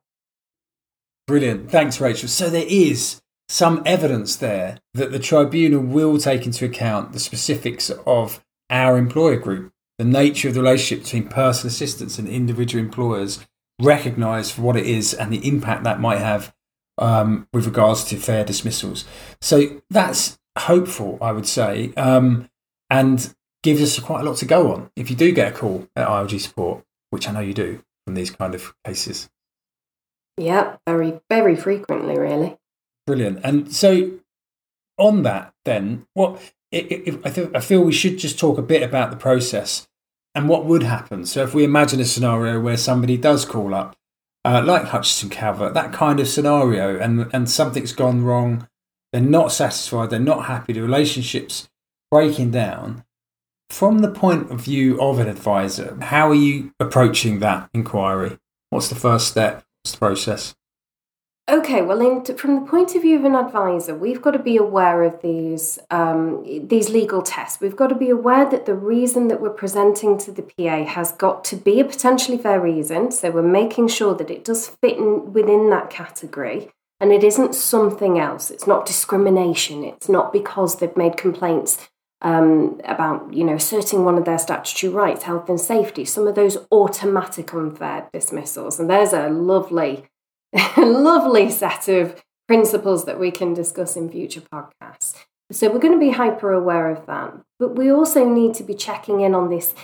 Brilliant. 1.27 1.71
Thanks, 1.71 1.99
Rachel. 1.99 2.29
So 2.29 2.49
there 2.49 2.65
is 2.67 3.21
some 3.49 3.81
evidence 3.85 4.35
there 4.35 4.79
that 4.93 5.11
the 5.11 5.19
tribunal 5.19 5.81
will 5.81 6.17
take 6.17 6.45
into 6.45 6.65
account 6.65 7.13
the 7.13 7.19
specifics 7.19 7.89
of 8.05 8.43
our 8.69 8.97
employer 8.97 9.38
group, 9.38 9.71
the 9.97 10.05
nature 10.05 10.49
of 10.49 10.53
the 10.53 10.61
relationship 10.61 11.03
between 11.03 11.27
personal 11.27 11.69
assistants 11.69 12.17
and 12.17 12.27
individual 12.27 12.83
employers, 12.83 13.45
recognised 13.81 14.53
for 14.53 14.61
what 14.61 14.77
it 14.77 14.85
is 14.85 15.13
and 15.13 15.31
the 15.31 15.47
impact 15.47 15.83
that 15.83 15.99
might 15.99 16.19
have 16.19 16.53
um, 16.97 17.47
with 17.53 17.65
regards 17.65 18.03
to 18.05 18.17
fair 18.17 18.43
dismissals. 18.43 19.05
So 19.41 19.81
that's 19.89 20.38
hopeful, 20.57 21.17
I 21.21 21.31
would 21.31 21.47
say, 21.47 21.93
um, 21.97 22.49
and 22.89 23.33
gives 23.63 23.81
us 23.81 23.99
quite 23.99 24.21
a 24.21 24.23
lot 24.23 24.38
to 24.38 24.45
go 24.45 24.71
on 24.71 24.91
if 24.95 25.09
you 25.09 25.15
do 25.15 25.31
get 25.31 25.53
a 25.53 25.55
call 25.55 25.88
at 25.95 26.07
ILG 26.07 26.39
support, 26.39 26.83
which 27.09 27.27
I 27.27 27.31
know 27.31 27.39
you 27.39 27.53
do 27.53 27.81
from 28.05 28.15
these 28.15 28.31
kind 28.31 28.55
of 28.55 28.73
cases. 28.85 29.29
Yeah, 30.37 30.77
very, 30.87 31.21
very 31.29 31.55
frequently, 31.55 32.17
really. 32.17 32.57
Brilliant. 33.07 33.39
And 33.43 33.73
so, 33.73 34.11
on 34.97 35.23
that, 35.23 35.53
then, 35.63 36.07
what 36.13 36.41
I, 36.73 36.81
th- 36.81 37.49
I 37.53 37.59
feel 37.59 37.81
we 37.81 37.93
should 37.93 38.17
just 38.17 38.37
talk 38.37 38.57
a 38.57 38.63
bit 38.63 38.83
about 38.83 39.11
the 39.11 39.17
process 39.17 39.87
and 40.33 40.49
what 40.49 40.65
would 40.65 40.83
happen. 40.83 41.25
So, 41.25 41.43
if 41.43 41.53
we 41.53 41.63
imagine 41.63 41.99
a 41.99 42.05
scenario 42.05 42.59
where 42.59 42.77
somebody 42.77 43.17
does 43.17 43.45
call 43.45 43.73
up, 43.73 43.95
uh, 44.43 44.61
like 44.65 44.85
Hutchinson 44.85 45.29
Calvert, 45.29 45.73
that 45.73 45.93
kind 45.93 46.19
of 46.19 46.27
scenario, 46.27 46.99
and 46.99 47.29
and 47.33 47.49
something's 47.49 47.93
gone 47.93 48.23
wrong, 48.23 48.67
they're 49.13 49.21
not 49.21 49.51
satisfied, 49.51 50.09
they're 50.09 50.19
not 50.19 50.45
happy, 50.45 50.73
the 50.73 50.81
relationship's 50.81 51.69
breaking 52.11 52.51
down. 52.51 53.05
From 53.69 53.99
the 53.99 54.11
point 54.11 54.51
of 54.51 54.61
view 54.61 55.01
of 55.01 55.17
an 55.19 55.27
advisor, 55.27 55.97
how 56.01 56.29
are 56.29 56.35
you 56.35 56.73
approaching 56.79 57.39
that 57.39 57.69
inquiry? 57.73 58.37
What's 58.69 58.89
the 58.89 58.95
first 58.95 59.27
step? 59.27 59.63
Process? 59.93 60.55
Okay, 61.47 61.83
well, 61.83 62.01
in, 62.01 62.25
from 62.37 62.55
the 62.55 62.71
point 62.71 62.95
of 62.95 63.03
view 63.03 63.19
of 63.19 63.23
an 63.23 63.35
advisor, 63.35 63.93
we've 63.93 64.21
got 64.21 64.31
to 64.31 64.39
be 64.39 64.57
aware 64.57 65.03
of 65.03 65.21
these 65.21 65.77
um, 65.91 66.43
these 66.67 66.89
legal 66.89 67.21
tests. 67.21 67.61
We've 67.61 67.75
got 67.75 67.89
to 67.89 67.95
be 67.95 68.09
aware 68.09 68.49
that 68.49 68.65
the 68.65 68.73
reason 68.73 69.27
that 69.27 69.39
we're 69.39 69.51
presenting 69.51 70.17
to 70.19 70.31
the 70.31 70.41
PA 70.41 70.85
has 70.85 71.11
got 71.11 71.43
to 71.45 71.55
be 71.55 71.79
a 71.79 71.85
potentially 71.85 72.39
fair 72.39 72.59
reason. 72.59 73.11
So 73.11 73.29
we're 73.29 73.43
making 73.43 73.89
sure 73.89 74.15
that 74.15 74.31
it 74.31 74.43
does 74.43 74.69
fit 74.69 74.97
in, 74.97 75.33
within 75.33 75.69
that 75.69 75.91
category, 75.91 76.71
and 76.99 77.11
it 77.11 77.23
isn't 77.23 77.53
something 77.53 78.17
else. 78.17 78.49
It's 78.49 78.65
not 78.65 78.87
discrimination. 78.87 79.83
It's 79.83 80.09
not 80.09 80.33
because 80.33 80.79
they've 80.79 80.97
made 80.97 81.15
complaints 81.15 81.89
um, 82.25 82.81
about 82.85 83.31
you 83.31 83.43
know 83.43 83.53
asserting 83.53 84.03
one 84.03 84.17
of 84.17 84.25
their 84.25 84.39
statutory 84.39 84.91
rights, 84.91 85.23
health 85.23 85.47
and 85.47 85.61
safety, 85.61 86.03
some 86.03 86.27
of 86.27 86.33
those 86.33 86.57
automatic 86.71 87.53
unfair 87.53 88.09
dismissals. 88.11 88.79
And 88.79 88.89
there's 88.89 89.13
a 89.13 89.29
lovely, 89.29 90.07
lovely 90.77 91.51
set 91.51 91.88
of 91.88 92.21
principles 92.47 93.05
that 93.05 93.19
we 93.19 93.29
can 93.29 93.53
discuss 93.53 93.95
in 93.95 94.09
future 94.09 94.41
podcasts. 94.41 95.23
So 95.51 95.71
we're 95.71 95.79
going 95.79 95.93
to 95.93 95.99
be 95.99 96.09
hyper 96.09 96.51
aware 96.51 96.89
of 96.89 97.05
that. 97.05 97.33
But 97.59 97.75
we 97.75 97.91
also 97.91 98.27
need 98.27 98.55
to 98.55 98.63
be 98.63 98.73
checking 98.73 99.21
in 99.21 99.35
on 99.35 99.51
this. 99.51 99.75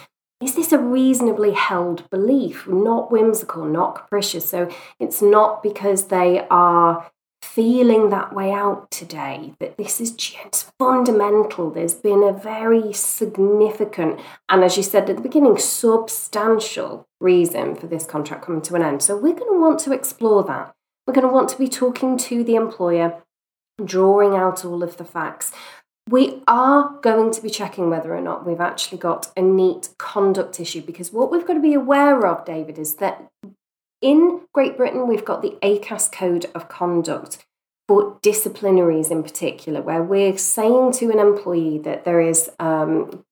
Is 0.41 0.55
this 0.55 0.71
a 0.71 0.79
reasonably 0.79 1.51
held 1.51 2.09
belief, 2.09 2.67
not 2.67 3.11
whimsical, 3.11 3.65
not 3.65 3.93
capricious? 3.93 4.49
So 4.49 4.67
it's 4.99 5.21
not 5.21 5.61
because 5.61 6.07
they 6.07 6.47
are 6.49 7.11
feeling 7.41 8.09
that 8.09 8.33
way 8.33 8.51
out 8.51 8.89
today, 8.91 9.53
that 9.59 9.77
this 9.77 9.99
is 9.99 10.11
just 10.11 10.71
fundamental. 10.79 11.69
There's 11.69 11.95
been 11.95 12.23
a 12.23 12.31
very 12.31 12.93
significant, 12.93 14.19
and 14.47 14.63
as 14.63 14.77
you 14.77 14.83
said 14.83 15.09
at 15.09 15.17
the 15.17 15.21
beginning, 15.21 15.57
substantial 15.57 17.07
reason 17.19 17.75
for 17.75 17.87
this 17.87 18.05
contract 18.05 18.45
coming 18.45 18.61
to 18.63 18.75
an 18.75 18.83
end. 18.83 19.01
So 19.01 19.15
we're 19.15 19.33
going 19.33 19.53
to 19.53 19.59
want 19.59 19.79
to 19.81 19.91
explore 19.91 20.43
that. 20.43 20.73
We're 21.05 21.13
going 21.13 21.27
to 21.27 21.33
want 21.33 21.49
to 21.49 21.57
be 21.57 21.67
talking 21.67 22.17
to 22.17 22.43
the 22.43 22.55
employer, 22.55 23.21
drawing 23.83 24.35
out 24.35 24.63
all 24.63 24.83
of 24.83 24.97
the 24.97 25.05
facts. 25.05 25.51
We 26.09 26.43
are 26.47 26.97
going 27.01 27.31
to 27.31 27.41
be 27.41 27.49
checking 27.49 27.89
whether 27.89 28.15
or 28.15 28.21
not 28.21 28.45
we've 28.45 28.61
actually 28.61 28.97
got 28.97 29.31
a 29.37 29.41
neat 29.41 29.89
conduct 29.97 30.59
issue 30.59 30.81
because 30.81 31.11
what 31.11 31.31
we've 31.31 31.45
got 31.45 31.53
to 31.53 31.61
be 31.61 31.73
aware 31.73 32.25
of, 32.25 32.45
David, 32.45 32.77
is 32.79 32.95
that 32.95 33.27
in 34.01 34.41
Great 34.53 34.77
Britain, 34.77 35.07
we've 35.07 35.25
got 35.25 35.41
the 35.41 35.57
ACAS 35.61 36.11
Code 36.11 36.47
of 36.55 36.67
Conduct 36.67 37.45
for 37.87 38.19
disciplinaries 38.21 39.11
in 39.11 39.23
particular, 39.23 39.81
where 39.81 40.03
we're 40.03 40.37
saying 40.37 40.93
to 40.93 41.11
an 41.11 41.19
employee 41.19 41.77
that 41.79 42.03
there 42.03 42.21
is 42.21 42.49
um, 42.59 43.23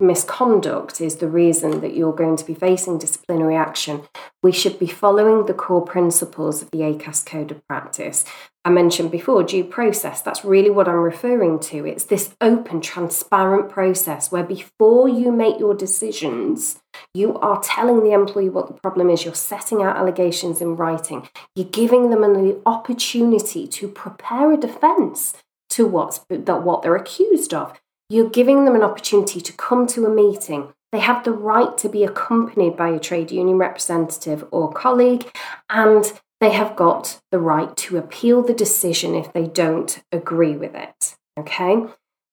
misconduct 0.00 1.00
is 1.00 1.16
the 1.16 1.28
reason 1.28 1.80
that 1.80 1.94
you're 1.94 2.12
going 2.12 2.36
to 2.36 2.44
be 2.44 2.54
facing 2.54 2.98
disciplinary 2.98 3.56
action, 3.56 4.02
we 4.42 4.52
should 4.52 4.78
be 4.78 4.86
following 4.86 5.46
the 5.46 5.54
core 5.54 5.84
principles 5.84 6.62
of 6.62 6.70
the 6.70 6.78
ACAS 6.78 7.26
Code 7.26 7.50
of 7.50 7.66
Practice. 7.66 8.24
I 8.64 8.70
mentioned 8.70 9.10
before 9.10 9.42
due 9.42 9.64
process, 9.64 10.20
that's 10.20 10.44
really 10.44 10.70
what 10.70 10.88
I'm 10.88 10.96
referring 10.96 11.58
to. 11.60 11.86
It's 11.86 12.04
this 12.04 12.36
open, 12.40 12.80
transparent 12.80 13.70
process 13.70 14.30
where 14.30 14.44
before 14.44 15.08
you 15.08 15.32
make 15.32 15.58
your 15.58 15.74
decisions, 15.74 16.78
you 17.14 17.36
are 17.38 17.60
telling 17.62 18.04
the 18.04 18.12
employee 18.12 18.50
what 18.50 18.68
the 18.68 18.74
problem 18.74 19.10
is, 19.10 19.24
you're 19.24 19.34
setting 19.34 19.82
out 19.82 19.96
allegations 19.96 20.60
in 20.60 20.76
writing, 20.76 21.28
you're 21.56 21.66
giving 21.66 22.10
them 22.10 22.22
an 22.22 22.60
opportunity 22.66 23.66
to 23.66 23.88
prepare 23.88 24.52
a 24.52 24.56
defense 24.56 25.34
to 25.70 25.86
what's, 25.86 26.20
that 26.28 26.62
what 26.62 26.82
they're 26.82 26.96
accused 26.96 27.52
of. 27.52 27.80
You're 28.10 28.30
giving 28.30 28.64
them 28.64 28.74
an 28.74 28.82
opportunity 28.82 29.40
to 29.40 29.52
come 29.52 29.86
to 29.88 30.06
a 30.06 30.10
meeting. 30.10 30.72
They 30.92 31.00
have 31.00 31.24
the 31.24 31.32
right 31.32 31.76
to 31.78 31.90
be 31.90 32.04
accompanied 32.04 32.76
by 32.76 32.88
a 32.88 32.98
trade 32.98 33.30
union 33.30 33.58
representative 33.58 34.46
or 34.50 34.72
colleague, 34.72 35.30
and 35.68 36.10
they 36.40 36.52
have 36.52 36.74
got 36.74 37.20
the 37.30 37.38
right 37.38 37.76
to 37.76 37.98
appeal 37.98 38.42
the 38.42 38.54
decision 38.54 39.14
if 39.14 39.32
they 39.34 39.46
don't 39.46 40.02
agree 40.10 40.56
with 40.56 40.74
it. 40.74 41.16
Okay? 41.38 41.84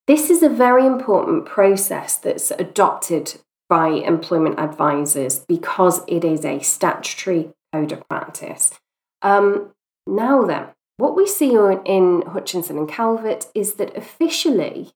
This 0.06 0.30
is 0.30 0.42
a 0.42 0.48
very 0.48 0.86
important 0.86 1.44
process 1.44 2.16
that's 2.16 2.50
adopted 2.52 3.40
by 3.68 3.88
employment 3.88 4.58
advisors 4.58 5.40
because 5.40 6.02
it 6.06 6.24
is 6.24 6.44
a 6.44 6.60
statutory 6.60 7.50
code 7.72 7.92
of 7.92 8.08
practice. 8.08 8.72
Um, 9.20 9.72
now, 10.06 10.44
then, 10.44 10.68
what 10.96 11.16
we 11.16 11.26
see 11.26 11.52
in 11.84 12.22
Hutchinson 12.22 12.78
and 12.78 12.88
Calvert 12.88 13.48
is 13.54 13.74
that 13.74 13.94
officially 13.96 14.92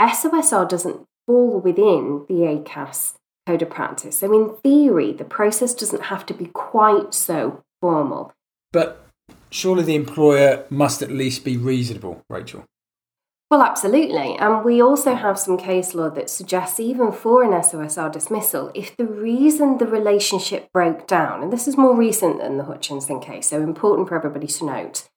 SOSR 0.00 0.68
doesn't 0.68 1.06
fall 1.26 1.60
within 1.60 2.24
the 2.28 2.46
ACAS 2.46 3.14
code 3.46 3.62
of 3.62 3.70
practice. 3.70 4.18
So, 4.18 4.32
in 4.32 4.56
theory, 4.62 5.12
the 5.12 5.24
process 5.24 5.74
doesn't 5.74 6.04
have 6.04 6.26
to 6.26 6.34
be 6.34 6.46
quite 6.46 7.14
so 7.14 7.62
formal. 7.80 8.32
But 8.72 9.06
surely 9.50 9.84
the 9.84 9.94
employer 9.94 10.64
must 10.70 11.02
at 11.02 11.10
least 11.10 11.44
be 11.44 11.56
reasonable, 11.56 12.22
Rachel. 12.28 12.64
Well, 13.48 13.62
absolutely. 13.62 14.36
And 14.38 14.64
we 14.64 14.82
also 14.82 15.14
have 15.14 15.38
some 15.38 15.56
case 15.56 15.94
law 15.94 16.10
that 16.10 16.28
suggests, 16.28 16.80
even 16.80 17.12
for 17.12 17.44
an 17.44 17.52
SOSR 17.52 18.10
dismissal, 18.10 18.72
if 18.74 18.96
the 18.96 19.06
reason 19.06 19.78
the 19.78 19.86
relationship 19.86 20.72
broke 20.72 21.06
down, 21.06 21.44
and 21.44 21.52
this 21.52 21.68
is 21.68 21.76
more 21.76 21.94
recent 21.94 22.38
than 22.38 22.56
the 22.56 22.64
Hutchinson 22.64 23.20
case, 23.20 23.46
so 23.46 23.62
important 23.62 24.08
for 24.08 24.16
everybody 24.16 24.48
to 24.48 24.66
note, 24.66 25.08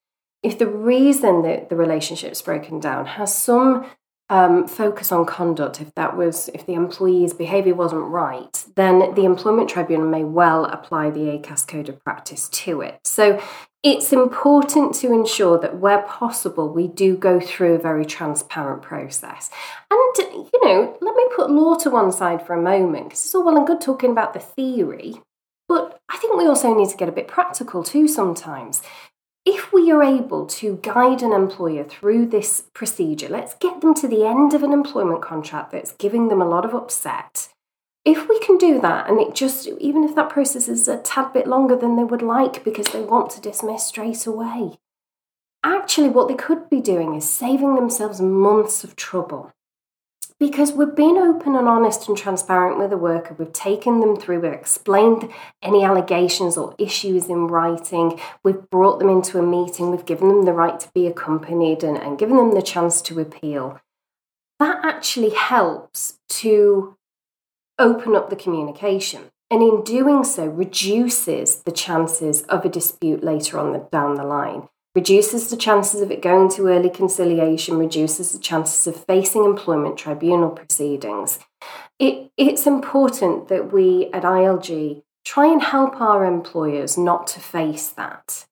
if 0.43 0.59
the 0.59 0.67
reason 0.67 1.41
that 1.41 1.69
the 1.69 1.75
relationship's 1.75 2.41
broken 2.43 2.79
down 2.79 3.07
has 3.07 3.35
some 3.35 3.85
um, 4.29 4.67
focus 4.67 5.11
on 5.11 5.25
conduct, 5.25 5.81
if 5.81 5.93
that 5.95 6.15
was 6.15 6.49
if 6.53 6.65
the 6.65 6.73
employee's 6.73 7.33
behaviour 7.33 7.73
wasn't 7.73 8.03
right, 8.03 8.65
then 8.75 9.13
the 9.15 9.25
employment 9.25 9.69
tribunal 9.69 10.07
may 10.07 10.23
well 10.23 10.65
apply 10.65 11.09
the 11.09 11.21
ACAS 11.21 11.67
code 11.67 11.89
of 11.89 12.03
practice 12.03 12.47
to 12.49 12.81
it. 12.81 12.99
So 13.03 13.41
it's 13.81 14.13
important 14.13 14.93
to 14.95 15.11
ensure 15.11 15.57
that 15.59 15.77
where 15.77 16.03
possible 16.03 16.69
we 16.69 16.87
do 16.87 17.15
go 17.15 17.39
through 17.39 17.75
a 17.75 17.79
very 17.79 18.05
transparent 18.05 18.81
process. 18.81 19.49
And 19.89 19.99
you 20.17 20.65
know, 20.65 20.97
let 21.01 21.15
me 21.15 21.25
put 21.35 21.49
law 21.49 21.75
to 21.77 21.89
one 21.89 22.11
side 22.11 22.45
for 22.45 22.53
a 22.53 22.61
moment 22.61 23.05
because 23.05 23.25
it's 23.25 23.33
all 23.33 23.45
well 23.45 23.57
and 23.57 23.65
good 23.65 23.81
talking 23.81 24.11
about 24.11 24.33
the 24.33 24.39
theory, 24.39 25.15
but 25.67 25.99
I 26.09 26.17
think 26.17 26.35
we 26.35 26.47
also 26.47 26.73
need 26.75 26.89
to 26.89 26.97
get 26.97 27.09
a 27.09 27.13
bit 27.13 27.27
practical 27.27 27.83
too 27.83 28.07
sometimes 28.07 28.81
if 29.45 29.71
we 29.71 29.91
are 29.91 30.03
able 30.03 30.45
to 30.45 30.79
guide 30.83 31.21
an 31.21 31.31
employer 31.31 31.83
through 31.83 32.27
this 32.27 32.63
procedure, 32.73 33.29
let's 33.29 33.55
get 33.55 33.81
them 33.81 33.93
to 33.95 34.07
the 34.07 34.25
end 34.25 34.53
of 34.53 34.63
an 34.63 34.73
employment 34.73 35.21
contract 35.21 35.71
that's 35.71 35.93
giving 35.93 36.27
them 36.27 36.41
a 36.41 36.47
lot 36.47 36.65
of 36.65 36.73
upset. 36.73 37.49
If 38.05 38.27
we 38.29 38.39
can 38.39 38.57
do 38.57 38.79
that, 38.81 39.09
and 39.09 39.19
it 39.19 39.35
just, 39.35 39.67
even 39.67 40.03
if 40.03 40.15
that 40.15 40.29
process 40.29 40.67
is 40.67 40.87
a 40.87 40.97
tad 40.97 41.33
bit 41.33 41.47
longer 41.47 41.75
than 41.75 41.95
they 41.95 42.03
would 42.03 42.21
like 42.21 42.63
because 42.63 42.87
they 42.87 43.01
want 43.01 43.29
to 43.31 43.41
dismiss 43.41 43.85
straight 43.85 44.25
away, 44.25 44.79
actually, 45.63 46.09
what 46.09 46.27
they 46.27 46.35
could 46.35 46.69
be 46.69 46.81
doing 46.81 47.15
is 47.15 47.29
saving 47.29 47.75
themselves 47.75 48.21
months 48.21 48.83
of 48.83 48.95
trouble 48.95 49.53
because 50.39 50.71
we've 50.71 50.95
been 50.95 51.17
open 51.17 51.55
and 51.55 51.67
honest 51.67 52.07
and 52.07 52.17
transparent 52.17 52.79
with 52.79 52.89
the 52.89 52.97
worker. 52.97 53.35
We've 53.37 53.51
taken 53.51 53.99
them 53.99 54.15
through, 54.15 54.39
we've 54.39 54.53
explained 54.53 55.29
any 55.61 55.83
allegations 55.83 56.55
or 56.55 56.75
issues 56.77 57.27
in 57.27 57.47
writing, 57.47 58.19
we've 58.41 58.69
brought 58.69 58.99
them 58.99 59.09
into 59.09 59.37
a 59.37 59.43
meeting, 59.43 59.91
we've 59.91 60.05
given 60.05 60.29
them 60.29 60.45
the 60.45 60.53
right 60.53 60.79
to 60.79 60.89
be 60.93 61.07
accompanied 61.07 61.83
and, 61.83 61.97
and 61.97 62.17
given 62.17 62.37
them 62.37 62.55
the 62.55 62.61
chance 62.61 63.01
to 63.03 63.19
appeal. 63.19 63.81
That 64.59 64.83
actually 64.83 65.31
helps 65.31 66.19
to 66.29 66.97
open 67.77 68.15
up 68.15 68.29
the 68.29 68.35
communication. 68.35 69.31
And 69.51 69.63
in 69.63 69.83
doing 69.83 70.23
so, 70.23 70.45
reduces 70.45 71.63
the 71.63 71.71
chances 71.71 72.43
of 72.43 72.63
a 72.63 72.69
dispute 72.69 73.23
later 73.23 73.57
on 73.57 73.73
the, 73.73 73.79
down 73.79 74.15
the 74.15 74.23
line 74.23 74.69
reduces 74.95 75.49
the 75.49 75.57
chances 75.57 76.01
of 76.01 76.11
it 76.11 76.21
going 76.21 76.49
to 76.49 76.67
early 76.67 76.89
conciliation, 76.89 77.77
reduces 77.77 78.31
the 78.31 78.39
chances 78.39 78.87
of 78.87 79.05
facing 79.05 79.45
employment 79.45 79.97
tribunal 79.97 80.49
proceedings. 80.49 81.39
It, 81.99 82.31
it's 82.37 82.65
important 82.65 83.47
that 83.49 83.71
we 83.71 84.09
at 84.13 84.23
ILG 84.23 85.03
try 85.25 85.45
and 85.45 85.61
help 85.61 86.01
our 86.01 86.25
employers 86.25 86.97
not 86.97 87.27
to 87.27 87.39
face 87.39 87.89
that. 87.89 88.45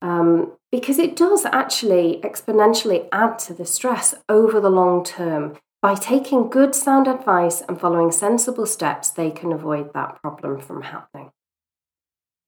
Um, 0.00 0.52
because 0.70 0.98
it 0.98 1.16
does 1.16 1.44
actually 1.46 2.20
exponentially 2.22 3.08
add 3.10 3.38
to 3.40 3.54
the 3.54 3.64
stress 3.64 4.14
over 4.28 4.60
the 4.60 4.70
long 4.70 5.04
term. 5.04 5.58
By 5.80 5.94
taking 5.94 6.50
good, 6.50 6.74
sound 6.74 7.06
advice 7.06 7.62
and 7.62 7.80
following 7.80 8.10
sensible 8.10 8.66
steps, 8.66 9.10
they 9.10 9.30
can 9.30 9.52
avoid 9.52 9.92
that 9.94 10.20
problem 10.20 10.60
from 10.60 10.82
happening. 10.82 11.30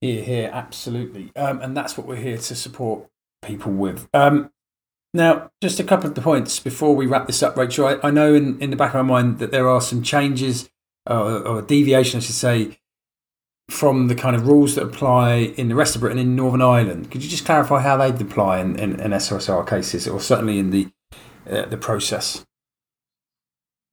Here, 0.00 0.22
here, 0.22 0.50
absolutely. 0.52 1.30
Um, 1.36 1.60
and 1.60 1.76
that's 1.76 1.96
what 1.96 2.06
we're 2.06 2.16
here 2.16 2.38
to 2.38 2.54
support 2.54 3.08
people 3.42 3.72
with. 3.72 4.08
Um, 4.14 4.50
now, 5.12 5.50
just 5.60 5.80
a 5.80 5.84
couple 5.84 6.08
of 6.08 6.14
the 6.14 6.20
points 6.20 6.60
before 6.60 6.94
we 6.94 7.06
wrap 7.06 7.26
this 7.26 7.42
up, 7.42 7.56
Rachel. 7.56 7.86
I, 7.86 7.98
I 8.02 8.10
know 8.10 8.34
in, 8.34 8.60
in 8.60 8.70
the 8.70 8.76
back 8.76 8.94
of 8.94 9.04
my 9.04 9.20
mind 9.20 9.38
that 9.40 9.50
there 9.50 9.68
are 9.68 9.80
some 9.80 10.02
changes 10.02 10.70
uh, 11.08 11.40
or 11.40 11.62
deviation, 11.62 12.18
I 12.18 12.20
should 12.20 12.34
say, 12.34 12.78
from 13.68 14.08
the 14.08 14.14
kind 14.14 14.36
of 14.36 14.46
rules 14.46 14.74
that 14.74 14.84
apply 14.84 15.34
in 15.56 15.68
the 15.68 15.74
rest 15.74 15.94
of 15.94 16.00
Britain 16.00 16.18
in 16.18 16.36
Northern 16.36 16.62
Ireland. 16.62 17.10
Could 17.10 17.22
you 17.24 17.30
just 17.30 17.44
clarify 17.44 17.80
how 17.80 17.96
they 17.96 18.10
apply 18.10 18.60
in, 18.60 18.78
in, 18.78 19.00
in 19.00 19.10
SOSR 19.12 19.66
cases, 19.68 20.06
or 20.06 20.20
certainly 20.20 20.58
in 20.58 20.70
the 20.70 20.88
uh, 21.50 21.66
the 21.66 21.76
process? 21.76 22.46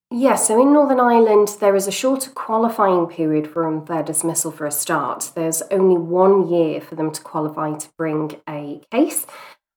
Yes, 0.09 0.47
so 0.47 0.61
in 0.61 0.71
Northern 0.71 1.01
Ireland, 1.01 1.57
there 1.59 1.75
is 1.75 1.85
a 1.85 1.91
shorter 1.91 2.31
qualifying 2.31 3.07
period 3.07 3.45
for 3.45 3.67
um, 3.67 3.79
unfair 3.79 4.03
dismissal 4.03 4.51
for 4.51 4.65
a 4.65 4.71
start. 4.71 5.31
There's 5.35 5.61
only 5.69 5.97
one 5.97 6.47
year 6.47 6.79
for 6.79 6.95
them 6.95 7.11
to 7.11 7.21
qualify 7.21 7.73
to 7.77 7.89
bring 7.97 8.39
a 8.47 8.81
case. 8.89 9.27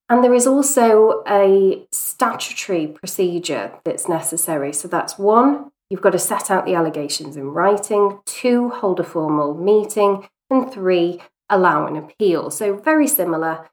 And 0.08 0.22
there 0.22 0.34
is 0.34 0.46
also 0.46 1.24
a 1.26 1.84
statutory 1.90 2.86
procedure 2.86 3.72
that's 3.84 4.08
necessary. 4.08 4.72
So 4.72 4.86
that's 4.86 5.18
one, 5.18 5.72
you've 5.88 6.00
got 6.00 6.10
to 6.10 6.18
set 6.18 6.50
out 6.50 6.64
the 6.64 6.74
allegations 6.74 7.36
in 7.36 7.50
writing, 7.50 8.20
two, 8.24 8.70
hold 8.70 9.00
a 9.00 9.04
formal 9.04 9.54
meeting, 9.54 10.28
and 10.48 10.72
three, 10.72 11.20
allow 11.48 11.86
an 11.86 11.96
appeal. 11.96 12.50
So 12.50 12.76
very 12.76 13.06
similar 13.08 13.69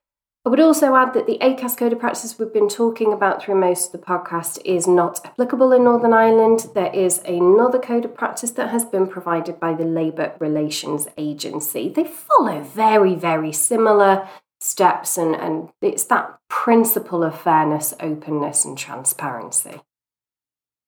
I 0.47 0.49
would 0.49 0.61
also 0.61 0.95
add 0.95 1.13
that 1.13 1.27
the 1.27 1.37
ACAS 1.41 1.75
code 1.75 1.91
of 1.91 1.99
practice 1.99 2.39
we've 2.39 2.53
been 2.53 2.69
talking 2.69 3.11
about 3.11 3.43
through 3.43 3.59
most 3.59 3.87
of 3.87 3.91
the 3.91 4.07
podcast 4.07 4.59
is 4.63 4.87
not 4.87 5.19
applicable 5.25 5.73
in 5.73 5.83
Northern 5.83 6.13
Ireland. 6.13 6.67
There 6.73 6.89
is 6.93 7.19
another 7.25 7.77
code 7.77 8.05
of 8.05 8.15
practice 8.15 8.51
that 8.51 8.69
has 8.69 8.85
been 8.85 9.07
provided 9.07 9.59
by 9.59 9.73
the 9.73 9.83
Labour 9.83 10.35
Relations 10.39 11.09
Agency. 11.17 11.89
They 11.89 12.05
follow 12.05 12.61
very, 12.61 13.13
very 13.13 13.51
similar 13.51 14.25
steps, 14.61 15.17
and, 15.17 15.35
and 15.35 15.67
it's 15.81 16.05
that 16.05 16.39
principle 16.47 17.23
of 17.23 17.37
fairness, 17.37 17.93
openness, 17.99 18.63
and 18.63 18.77
transparency. 18.77 19.81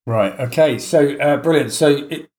Right. 0.08 0.40
Okay. 0.40 0.80
So 0.80 1.18
uh, 1.18 1.36
brilliant. 1.36 1.74
So 1.74 2.08
it, 2.10 2.30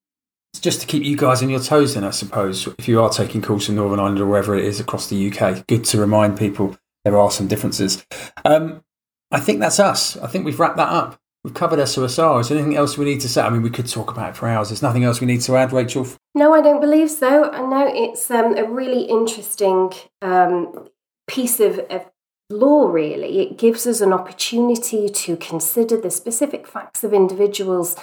it's 0.54 0.60
just 0.60 0.80
to 0.80 0.86
keep 0.86 1.04
you 1.04 1.18
guys 1.18 1.42
on 1.42 1.50
your 1.50 1.60
toes, 1.60 1.96
then 1.96 2.04
I 2.04 2.12
suppose, 2.12 2.66
if 2.78 2.88
you 2.88 2.98
are 3.02 3.10
taking 3.10 3.42
calls 3.42 3.68
in 3.68 3.74
Northern 3.74 4.00
Ireland 4.00 4.20
or 4.20 4.26
wherever 4.26 4.56
it 4.56 4.64
is 4.64 4.80
across 4.80 5.10
the 5.10 5.30
UK, 5.30 5.66
good 5.66 5.84
to 5.84 6.00
remind 6.00 6.38
people 6.38 6.78
there 7.04 7.18
are 7.18 7.30
some 7.30 7.48
differences. 7.48 8.04
Um, 8.44 8.82
I 9.30 9.40
think 9.40 9.60
that's 9.60 9.80
us. 9.80 10.16
I 10.16 10.26
think 10.26 10.44
we've 10.44 10.58
wrapped 10.58 10.76
that 10.76 10.88
up. 10.88 11.20
We've 11.44 11.54
covered 11.54 11.78
SOSR. 11.78 12.40
Is 12.40 12.48
there 12.48 12.58
anything 12.58 12.76
else 12.76 12.98
we 12.98 13.06
need 13.06 13.20
to 13.22 13.28
say? 13.28 13.40
I 13.40 13.48
mean, 13.48 13.62
we 13.62 13.70
could 13.70 13.88
talk 13.88 14.10
about 14.10 14.30
it 14.30 14.36
for 14.36 14.46
hours. 14.46 14.68
There's 14.68 14.82
nothing 14.82 15.04
else 15.04 15.20
we 15.20 15.26
need 15.26 15.40
to 15.42 15.56
add, 15.56 15.72
Rachel? 15.72 16.06
No, 16.34 16.52
I 16.52 16.60
don't 16.60 16.80
believe 16.80 17.10
so. 17.10 17.50
I 17.50 17.62
know 17.62 17.90
it's 17.92 18.30
um, 18.30 18.56
a 18.58 18.64
really 18.64 19.04
interesting 19.04 19.92
um, 20.20 20.88
piece 21.26 21.58
of, 21.58 21.78
of 21.90 22.10
law, 22.50 22.88
really. 22.88 23.40
It 23.40 23.56
gives 23.56 23.86
us 23.86 24.02
an 24.02 24.12
opportunity 24.12 25.08
to 25.08 25.36
consider 25.38 25.98
the 25.98 26.10
specific 26.10 26.66
facts 26.66 27.04
of 27.04 27.14
individuals 27.14 27.96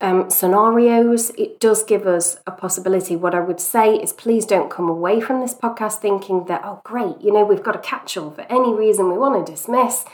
um, 0.00 0.30
scenarios. 0.30 1.30
It 1.30 1.60
does 1.60 1.82
give 1.82 2.06
us 2.06 2.38
a 2.46 2.52
possibility. 2.52 3.16
What 3.16 3.34
I 3.34 3.40
would 3.40 3.60
say 3.60 3.96
is 3.96 4.12
please 4.12 4.46
don't 4.46 4.70
come 4.70 4.88
away 4.88 5.20
from 5.20 5.40
this 5.40 5.54
podcast 5.54 5.98
thinking 5.98 6.44
that, 6.46 6.62
oh, 6.64 6.80
great, 6.84 7.20
you 7.20 7.32
know, 7.32 7.44
we've 7.44 7.62
got 7.62 7.76
a 7.76 7.80
catch 7.80 8.16
all 8.16 8.30
for 8.30 8.42
any 8.42 8.72
reason 8.72 9.10
we 9.10 9.18
want 9.18 9.44
to 9.44 9.52
dismiss. 9.52 10.04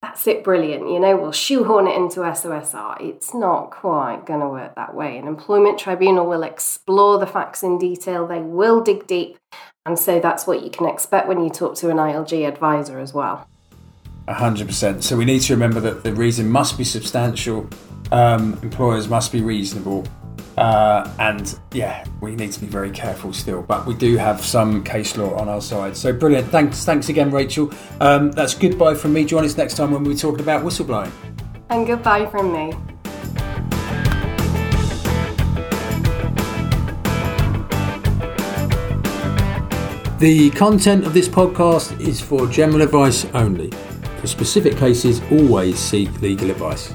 That's 0.00 0.26
it, 0.26 0.42
brilliant. 0.42 0.90
You 0.90 0.98
know, 0.98 1.16
we'll 1.16 1.30
shoehorn 1.32 1.86
it 1.86 1.96
into 1.96 2.20
SOSR. 2.20 3.00
It's 3.00 3.32
not 3.32 3.70
quite 3.70 4.26
going 4.26 4.40
to 4.40 4.48
work 4.48 4.74
that 4.74 4.96
way. 4.96 5.16
An 5.16 5.28
employment 5.28 5.78
tribunal 5.78 6.26
will 6.26 6.42
explore 6.42 7.18
the 7.18 7.26
facts 7.26 7.62
in 7.62 7.78
detail, 7.78 8.26
they 8.26 8.40
will 8.40 8.80
dig 8.82 9.06
deep. 9.06 9.38
And 9.86 9.98
so 9.98 10.20
that's 10.20 10.46
what 10.46 10.62
you 10.62 10.70
can 10.70 10.86
expect 10.86 11.26
when 11.28 11.42
you 11.42 11.50
talk 11.50 11.76
to 11.76 11.90
an 11.90 11.96
ILG 11.96 12.46
advisor 12.46 12.98
as 12.98 13.12
well. 13.12 13.48
100%. 14.28 15.02
So 15.02 15.16
we 15.16 15.24
need 15.24 15.40
to 15.42 15.54
remember 15.54 15.80
that 15.80 16.04
the 16.04 16.12
reason 16.12 16.48
must 16.50 16.78
be 16.78 16.84
substantial 16.84 17.68
um, 18.12 18.58
employers 18.62 19.08
must 19.08 19.32
be 19.32 19.40
reasonable. 19.40 20.06
Uh, 20.56 21.10
and 21.18 21.58
yeah, 21.72 22.04
we 22.20 22.36
need 22.36 22.52
to 22.52 22.60
be 22.60 22.66
very 22.66 22.90
careful 22.90 23.32
still, 23.32 23.62
but 23.62 23.86
we 23.86 23.94
do 23.94 24.18
have 24.18 24.44
some 24.44 24.84
case 24.84 25.16
law 25.16 25.34
on 25.34 25.48
our 25.48 25.62
side. 25.62 25.96
So 25.96 26.12
brilliant. 26.12 26.48
Thanks, 26.48 26.84
thanks 26.84 27.08
again, 27.08 27.30
Rachel. 27.30 27.72
Um, 28.00 28.30
that's 28.32 28.54
goodbye 28.54 28.94
from 28.94 29.14
me. 29.14 29.24
Join 29.24 29.44
us 29.44 29.56
next 29.56 29.76
time 29.76 29.92
when 29.92 30.04
we're 30.04 30.14
talking 30.14 30.40
about 30.40 30.62
whistleblowing. 30.62 31.10
And 31.70 31.86
goodbye 31.86 32.26
from 32.26 32.52
me. 32.52 32.74
The 40.18 40.50
content 40.50 41.04
of 41.04 41.14
this 41.14 41.28
podcast 41.28 41.98
is 41.98 42.20
for 42.20 42.46
general 42.46 42.82
advice 42.82 43.24
only. 43.34 43.72
For 44.20 44.26
specific 44.28 44.76
cases, 44.76 45.20
always 45.32 45.78
seek 45.78 46.20
legal 46.20 46.50
advice. 46.50 46.92